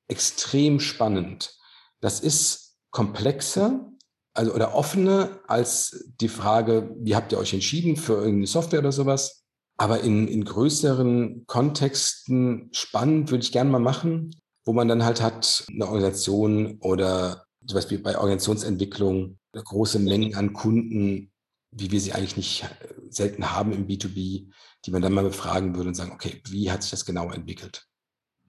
extrem 0.08 0.80
spannend. 0.80 1.54
Das 2.00 2.20
ist 2.20 2.76
komplexer 2.90 3.90
also, 4.34 4.54
oder 4.54 4.74
offener 4.74 5.40
als 5.46 6.10
die 6.20 6.28
Frage, 6.28 6.94
wie 6.98 7.16
habt 7.16 7.32
ihr 7.32 7.38
euch 7.38 7.52
entschieden 7.52 7.96
für 7.96 8.14
irgendeine 8.14 8.46
Software 8.46 8.80
oder 8.80 8.92
sowas? 8.92 9.44
Aber 9.76 10.00
in, 10.00 10.28
in 10.28 10.44
größeren 10.44 11.44
Kontexten 11.46 12.68
spannend 12.72 13.30
würde 13.30 13.44
ich 13.44 13.52
gerne 13.52 13.70
mal 13.70 13.78
machen 13.78 14.32
wo 14.68 14.74
man 14.74 14.86
dann 14.86 15.02
halt 15.02 15.22
hat, 15.22 15.64
eine 15.70 15.86
Organisation 15.86 16.76
oder 16.80 17.46
zum 17.66 17.74
Beispiel 17.74 18.00
bei 18.00 18.18
Organisationsentwicklung 18.18 19.38
große 19.52 19.98
Mengen 19.98 20.34
an 20.34 20.52
Kunden, 20.52 21.32
wie 21.70 21.90
wir 21.90 21.98
sie 21.98 22.12
eigentlich 22.12 22.36
nicht 22.36 22.64
äh, 22.64 22.94
selten 23.08 23.50
haben 23.50 23.72
im 23.72 23.86
B2B, 23.88 24.52
die 24.84 24.90
man 24.90 25.00
dann 25.00 25.14
mal 25.14 25.24
befragen 25.24 25.74
würde 25.74 25.88
und 25.88 25.94
sagen, 25.94 26.12
okay, 26.12 26.42
wie 26.48 26.70
hat 26.70 26.82
sich 26.82 26.90
das 26.90 27.06
genau 27.06 27.30
entwickelt? 27.30 27.86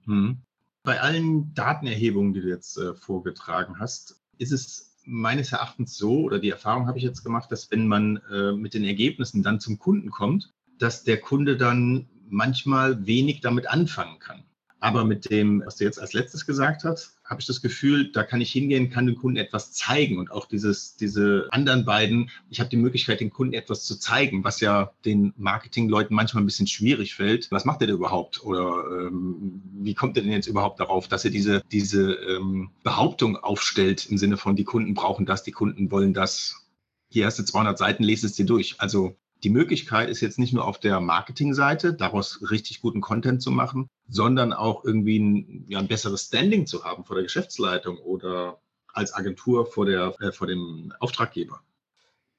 Hm. 0.04 0.42
Bei 0.82 1.00
allen 1.00 1.52
Datenerhebungen, 1.54 2.32
die 2.32 2.40
du 2.40 2.48
jetzt 2.48 2.78
äh, 2.78 2.94
vorgetragen 2.94 3.78
hast, 3.78 4.20
ist 4.38 4.52
es 4.52 4.96
meines 5.04 5.52
Erachtens 5.52 5.96
so, 5.96 6.20
oder 6.20 6.38
die 6.38 6.50
Erfahrung 6.50 6.86
habe 6.86 6.98
ich 6.98 7.04
jetzt 7.04 7.22
gemacht, 7.22 7.52
dass 7.52 7.70
wenn 7.70 7.86
man 7.86 8.20
äh, 8.32 8.52
mit 8.52 8.74
den 8.74 8.84
Ergebnissen 8.84 9.42
dann 9.42 9.60
zum 9.60 9.78
Kunden 9.78 10.10
kommt, 10.10 10.52
dass 10.78 11.04
der 11.04 11.20
Kunde 11.20 11.56
dann 11.56 12.08
manchmal 12.28 13.06
wenig 13.06 13.40
damit 13.40 13.68
anfangen 13.68 14.18
kann. 14.18 14.44
Aber 14.78 15.04
mit 15.04 15.30
dem, 15.30 15.62
was 15.66 15.76
du 15.76 15.84
jetzt 15.84 16.00
als 16.00 16.14
letztes 16.14 16.46
gesagt 16.46 16.84
hast, 16.84 17.19
habe 17.30 17.40
ich 17.40 17.46
das 17.46 17.62
Gefühl, 17.62 18.10
da 18.10 18.24
kann 18.24 18.40
ich 18.40 18.50
hingehen, 18.50 18.90
kann 18.90 19.06
dem 19.06 19.14
Kunden 19.14 19.36
etwas 19.36 19.72
zeigen 19.72 20.18
und 20.18 20.32
auch 20.32 20.46
dieses, 20.46 20.96
diese 20.96 21.46
anderen 21.52 21.84
beiden, 21.84 22.30
ich 22.50 22.58
habe 22.58 22.68
die 22.68 22.76
Möglichkeit, 22.76 23.20
den 23.20 23.30
Kunden 23.30 23.54
etwas 23.54 23.84
zu 23.84 23.98
zeigen, 24.00 24.42
was 24.42 24.60
ja 24.60 24.90
den 25.04 25.32
Marketingleuten 25.36 26.14
manchmal 26.16 26.42
ein 26.42 26.46
bisschen 26.46 26.66
schwierig 26.66 27.14
fällt. 27.14 27.46
Was 27.52 27.64
macht 27.64 27.80
er 27.82 27.86
denn 27.86 27.96
überhaupt? 27.96 28.42
Oder 28.44 29.06
ähm, 29.06 29.62
wie 29.80 29.94
kommt 29.94 30.16
er 30.16 30.24
denn 30.24 30.32
jetzt 30.32 30.48
überhaupt 30.48 30.80
darauf, 30.80 31.06
dass 31.06 31.24
er 31.24 31.30
diese, 31.30 31.62
diese 31.70 32.14
ähm, 32.14 32.70
Behauptung 32.82 33.36
aufstellt 33.36 34.06
im 34.10 34.18
Sinne 34.18 34.36
von, 34.36 34.56
die 34.56 34.64
Kunden 34.64 34.94
brauchen 34.94 35.24
das, 35.24 35.44
die 35.44 35.52
Kunden 35.52 35.92
wollen 35.92 36.12
das. 36.12 36.66
Die 37.12 37.20
erste 37.20 37.44
200 37.44 37.78
Seiten, 37.78 38.02
lese 38.02 38.26
es 38.26 38.34
dir 38.34 38.46
durch. 38.46 38.74
Also 38.78 39.16
die 39.42 39.50
Möglichkeit 39.50 40.08
ist 40.08 40.20
jetzt 40.20 40.38
nicht 40.38 40.52
nur 40.52 40.66
auf 40.66 40.78
der 40.78 41.00
Marketingseite, 41.00 41.94
daraus 41.94 42.50
richtig 42.50 42.80
guten 42.80 43.00
Content 43.00 43.42
zu 43.42 43.50
machen, 43.50 43.88
sondern 44.08 44.52
auch 44.52 44.84
irgendwie 44.84 45.18
ein, 45.18 45.64
ja, 45.68 45.78
ein 45.78 45.88
besseres 45.88 46.26
Standing 46.26 46.66
zu 46.66 46.84
haben 46.84 47.04
vor 47.04 47.16
der 47.16 47.24
Geschäftsleitung 47.24 47.98
oder 47.98 48.60
als 48.92 49.14
Agentur 49.14 49.66
vor, 49.66 49.86
der, 49.86 50.14
äh, 50.20 50.32
vor 50.32 50.46
dem 50.46 50.92
Auftraggeber. 51.00 51.60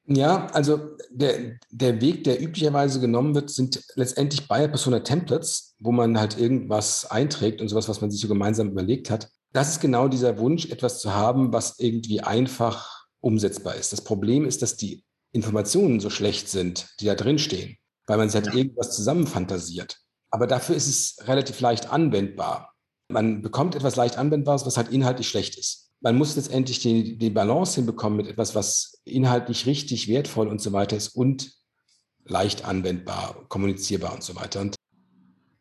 Ja, 0.06 0.48
also 0.48 0.96
der, 1.10 1.58
der 1.70 2.02
Weg, 2.02 2.24
der 2.24 2.42
üblicherweise 2.42 3.00
genommen 3.00 3.36
wird, 3.36 3.50
sind 3.50 3.84
letztendlich 3.96 4.48
Buyer 4.48 4.68
Persona 4.68 5.00
Templates, 5.00 5.76
wo 5.80 5.92
man 5.92 6.20
halt 6.20 6.38
irgendwas 6.38 7.10
einträgt 7.10 7.62
und 7.62 7.70
sowas, 7.70 7.88
was 7.88 8.02
man 8.02 8.12
sich 8.12 8.20
so 8.20 8.28
gemeinsam 8.28 8.72
überlegt 8.72 9.10
hat. 9.10 9.30
Das 9.54 9.70
ist 9.70 9.80
genau 9.80 10.08
dieser 10.08 10.38
Wunsch, 10.40 10.66
etwas 10.68 11.00
zu 11.00 11.14
haben, 11.14 11.54
was 11.54 11.80
irgendwie 11.80 12.22
einfach 12.22 13.06
umsetzbar 13.20 13.76
ist. 13.76 13.94
Das 13.94 14.04
Problem 14.04 14.46
ist, 14.46 14.62
dass 14.62 14.76
die 14.76 15.04
Informationen 15.32 16.00
so 16.00 16.10
schlecht 16.10 16.50
sind, 16.50 16.88
die 17.00 17.06
da 17.06 17.16
drin 17.16 17.40
stehen, 17.40 17.78
weil 18.08 18.18
man 18.18 18.30
sich 18.30 18.36
halt 18.36 18.48
ja. 18.48 18.54
irgendwas 18.54 18.96
zusammenfantasiert. 18.96 19.98
Aber 20.30 20.48
dafür 20.48 20.76
ist 20.76 20.88
es 20.88 21.28
relativ 21.28 21.60
leicht 21.60 21.92
anwendbar. 21.92 22.74
Man 23.10 23.42
bekommt 23.42 23.76
etwas 23.76 23.98
leicht 23.98 24.18
Anwendbares, 24.18 24.66
was 24.66 24.78
halt 24.78 24.90
inhaltlich 24.90 25.28
schlecht 25.28 25.58
ist. 25.58 25.92
Man 26.00 26.18
muss 26.18 26.36
letztendlich 26.36 26.80
die, 26.80 27.18
die 27.18 27.30
Balance 27.30 27.76
hinbekommen 27.76 28.18
mit 28.18 28.28
etwas, 28.28 28.56
was 28.56 29.02
inhaltlich 29.04 29.66
richtig 29.66 30.08
wertvoll 30.08 30.48
und 30.48 30.62
so 30.62 30.72
weiter 30.72 30.96
ist 30.98 31.10
und 31.10 31.54
leicht 32.26 32.66
anwendbar, 32.66 33.46
kommunizierbar 33.50 34.14
und 34.14 34.24
so 34.24 34.36
weiter. 34.36 34.62
Und 34.62 34.76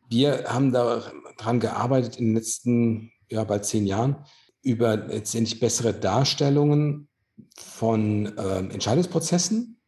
wir 0.09 0.45
haben 0.47 0.71
daran 0.71 1.59
gearbeitet 1.59 2.17
in 2.17 2.27
den 2.27 2.35
letzten, 2.35 3.11
ja, 3.29 3.43
bald 3.43 3.65
zehn 3.65 3.85
Jahren, 3.85 4.25
über 4.61 4.95
letztendlich 4.97 5.59
bessere 5.59 5.93
Darstellungen 5.93 7.07
von 7.57 8.37
äh, 8.37 8.59
Entscheidungsprozessen 8.59 9.81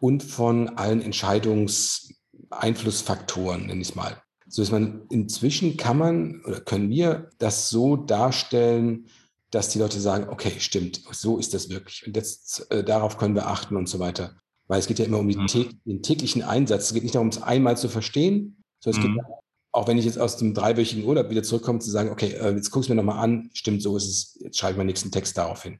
und 0.00 0.22
von 0.22 0.68
allen 0.70 1.02
Entscheidungseinflussfaktoren, 1.02 3.66
nenne 3.66 3.80
ich 3.80 3.90
es 3.90 3.94
mal. 3.94 4.22
So 4.48 4.62
dass 4.62 4.70
man 4.70 5.02
inzwischen 5.10 5.76
kann 5.76 5.98
man 5.98 6.40
oder 6.44 6.60
können 6.60 6.88
wir 6.88 7.30
das 7.38 7.68
so 7.68 7.96
darstellen, 7.96 9.08
dass 9.50 9.70
die 9.70 9.78
Leute 9.78 10.00
sagen, 10.00 10.28
okay, 10.28 10.52
stimmt, 10.58 11.02
so 11.10 11.38
ist 11.38 11.54
das 11.54 11.70
wirklich. 11.70 12.06
Und 12.06 12.16
jetzt 12.16 12.70
äh, 12.70 12.84
darauf 12.84 13.16
können 13.16 13.34
wir 13.34 13.46
achten 13.46 13.76
und 13.76 13.88
so 13.88 13.98
weiter. 13.98 14.36
Weil 14.68 14.80
es 14.80 14.86
geht 14.86 14.98
ja 14.98 15.04
immer 15.04 15.18
um 15.18 15.26
mhm. 15.26 15.46
den 15.84 16.02
täglichen 16.02 16.42
Einsatz. 16.42 16.86
Es 16.86 16.94
geht 16.94 17.04
nicht 17.04 17.14
darum, 17.14 17.28
es 17.28 17.42
einmal 17.42 17.76
zu 17.76 17.88
verstehen, 17.88 18.62
sondern 18.80 19.02
mhm. 19.02 19.08
es 19.08 19.16
geht 19.16 19.26
mhm. 19.26 19.34
auch 19.72 19.88
wenn 19.88 19.98
ich 19.98 20.04
jetzt 20.04 20.18
aus 20.18 20.36
dem 20.36 20.54
dreiwöchigen 20.54 21.04
Urlaub 21.04 21.30
wieder 21.30 21.42
zurückkomme, 21.42 21.78
zu 21.78 21.90
sagen, 21.90 22.10
okay, 22.10 22.32
äh, 22.32 22.54
jetzt 22.54 22.70
guck 22.70 22.82
es 22.82 22.88
mir 22.88 22.96
nochmal 22.96 23.22
an, 23.22 23.50
stimmt, 23.52 23.82
so 23.82 23.96
ist 23.96 24.08
es, 24.08 24.38
jetzt 24.40 24.58
schreibe 24.58 24.72
ich 24.72 24.78
meinen 24.78 24.88
nächsten 24.88 25.10
Text 25.10 25.38
darauf 25.38 25.62
hin. 25.62 25.78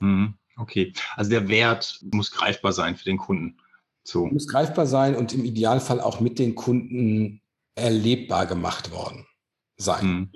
Mhm. 0.00 0.34
Okay, 0.56 0.92
also 1.16 1.30
der 1.30 1.48
Wert 1.48 2.00
muss 2.12 2.30
greifbar 2.30 2.72
sein 2.72 2.96
für 2.96 3.04
den 3.04 3.18
Kunden. 3.18 3.58
So. 4.04 4.26
Muss 4.26 4.46
greifbar 4.46 4.86
sein 4.86 5.16
und 5.16 5.32
im 5.32 5.44
Idealfall 5.44 6.00
auch 6.00 6.20
mit 6.20 6.38
den 6.38 6.54
Kunden 6.54 7.40
erlebbar 7.74 8.46
gemacht 8.46 8.90
worden 8.92 9.26
sein. 9.76 10.06
Mhm. 10.06 10.32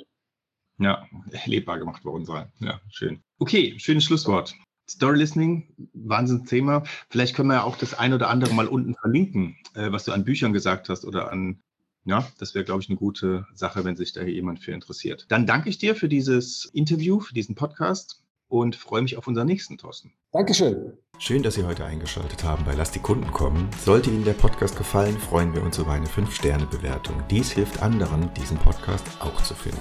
Ja, 0.79 1.07
erlebbar 1.31 1.79
gemacht 1.79 2.05
worden 2.05 2.25
sein. 2.25 2.51
Ja, 2.61 2.81
schön. 2.91 3.21
Okay, 3.39 3.75
schönes 3.79 4.05
Schlusswort. 4.05 4.55
Story 4.89 5.19
Listening, 5.19 5.75
Wahnsinnsthema. 5.93 6.83
Vielleicht 7.11 7.35
können 7.37 7.49
wir 7.49 7.57
ja 7.57 7.63
auch 7.65 7.77
das 7.77 7.95
ein 7.95 8.15
oder 8.15 8.31
andere 8.31 8.55
mal 8.55 8.69
unten 8.69 8.95
verlinken, 8.95 9.57
äh, 9.75 9.93
was 9.93 10.05
du 10.05 10.13
an 10.13 10.25
Büchern 10.25 10.53
gesagt 10.53 10.89
hast 10.89 11.05
oder 11.05 11.31
an, 11.31 11.61
ja, 12.05 12.27
das 12.39 12.55
wäre, 12.55 12.65
glaube 12.65 12.83
ich, 12.83 12.89
eine 12.89 12.97
gute 12.97 13.47
Sache, 13.55 13.85
wenn 13.85 13.97
sich 13.97 14.13
da 14.13 14.23
jemand 14.23 14.61
für 14.61 14.73
interessiert. 14.73 15.27
Dann 15.29 15.47
danke 15.47 15.69
ich 15.69 15.79
dir 15.79 15.95
für 15.95 16.09
dieses 16.09 16.65
Interview, 16.73 17.21
für 17.21 17.35
diesen 17.35 17.55
Podcast 17.55 18.23
und 18.49 18.77
freue 18.77 19.03
mich 19.03 19.17
auf 19.17 19.27
unseren 19.27 19.47
nächsten, 19.47 19.79
Thorsten. 19.79 20.13
Dankeschön. 20.33 20.93
Schön, 21.19 21.43
dass 21.43 21.55
Sie 21.55 21.65
heute 21.65 21.85
eingeschaltet 21.85 22.45
haben 22.45 22.65
bei 22.65 22.75
Lass 22.75 22.91
die 22.91 22.99
Kunden 22.99 23.31
kommen. 23.31 23.69
Sollte 23.85 24.11
Ihnen 24.11 24.25
der 24.25 24.33
Podcast 24.33 24.77
gefallen, 24.77 25.19
freuen 25.19 25.55
wir 25.55 25.63
uns 25.63 25.79
über 25.79 25.93
eine 25.93 26.07
5-Sterne-Bewertung. 26.07 27.23
Dies 27.31 27.51
hilft 27.51 27.83
anderen, 27.83 28.33
diesen 28.35 28.59
Podcast 28.59 29.07
auch 29.21 29.43
zu 29.43 29.55
finden. 29.55 29.81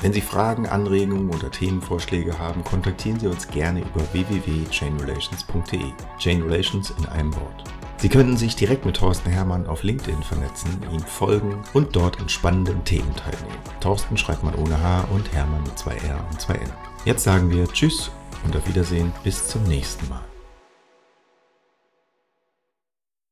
Wenn 0.00 0.12
Sie 0.12 0.20
Fragen, 0.20 0.68
Anregungen 0.68 1.30
oder 1.30 1.50
Themenvorschläge 1.50 2.38
haben, 2.38 2.62
kontaktieren 2.62 3.18
Sie 3.18 3.26
uns 3.26 3.48
gerne 3.48 3.80
über 3.80 4.00
www.chainrelations.de. 4.12 5.92
Chain 6.18 6.42
Relations 6.42 6.90
in 6.90 7.06
einem 7.06 7.34
Wort. 7.34 7.64
Sie 7.96 8.08
können 8.08 8.36
sich 8.36 8.54
direkt 8.54 8.86
mit 8.86 8.96
Thorsten 8.96 9.28
Hermann 9.28 9.66
auf 9.66 9.82
LinkedIn 9.82 10.22
vernetzen, 10.22 10.80
ihm 10.92 11.00
folgen 11.00 11.64
und 11.74 11.96
dort 11.96 12.20
an 12.20 12.28
spannenden 12.28 12.84
Themen 12.84 13.12
teilnehmen. 13.16 13.58
Thorsten 13.80 14.16
schreibt 14.16 14.44
man 14.44 14.54
ohne 14.54 14.80
H 14.80 15.08
und 15.12 15.32
Hermann 15.32 15.64
mit 15.64 15.76
zwei 15.76 15.96
R 15.96 16.24
und 16.30 16.40
zwei 16.40 16.54
N. 16.54 16.87
Jetzt 17.08 17.24
sagen 17.24 17.50
wir 17.50 17.66
Tschüss 17.66 18.10
und 18.44 18.54
auf 18.54 18.68
Wiedersehen 18.68 19.14
bis 19.24 19.48
zum 19.48 19.62
nächsten 19.62 20.06
Mal. 20.10 20.27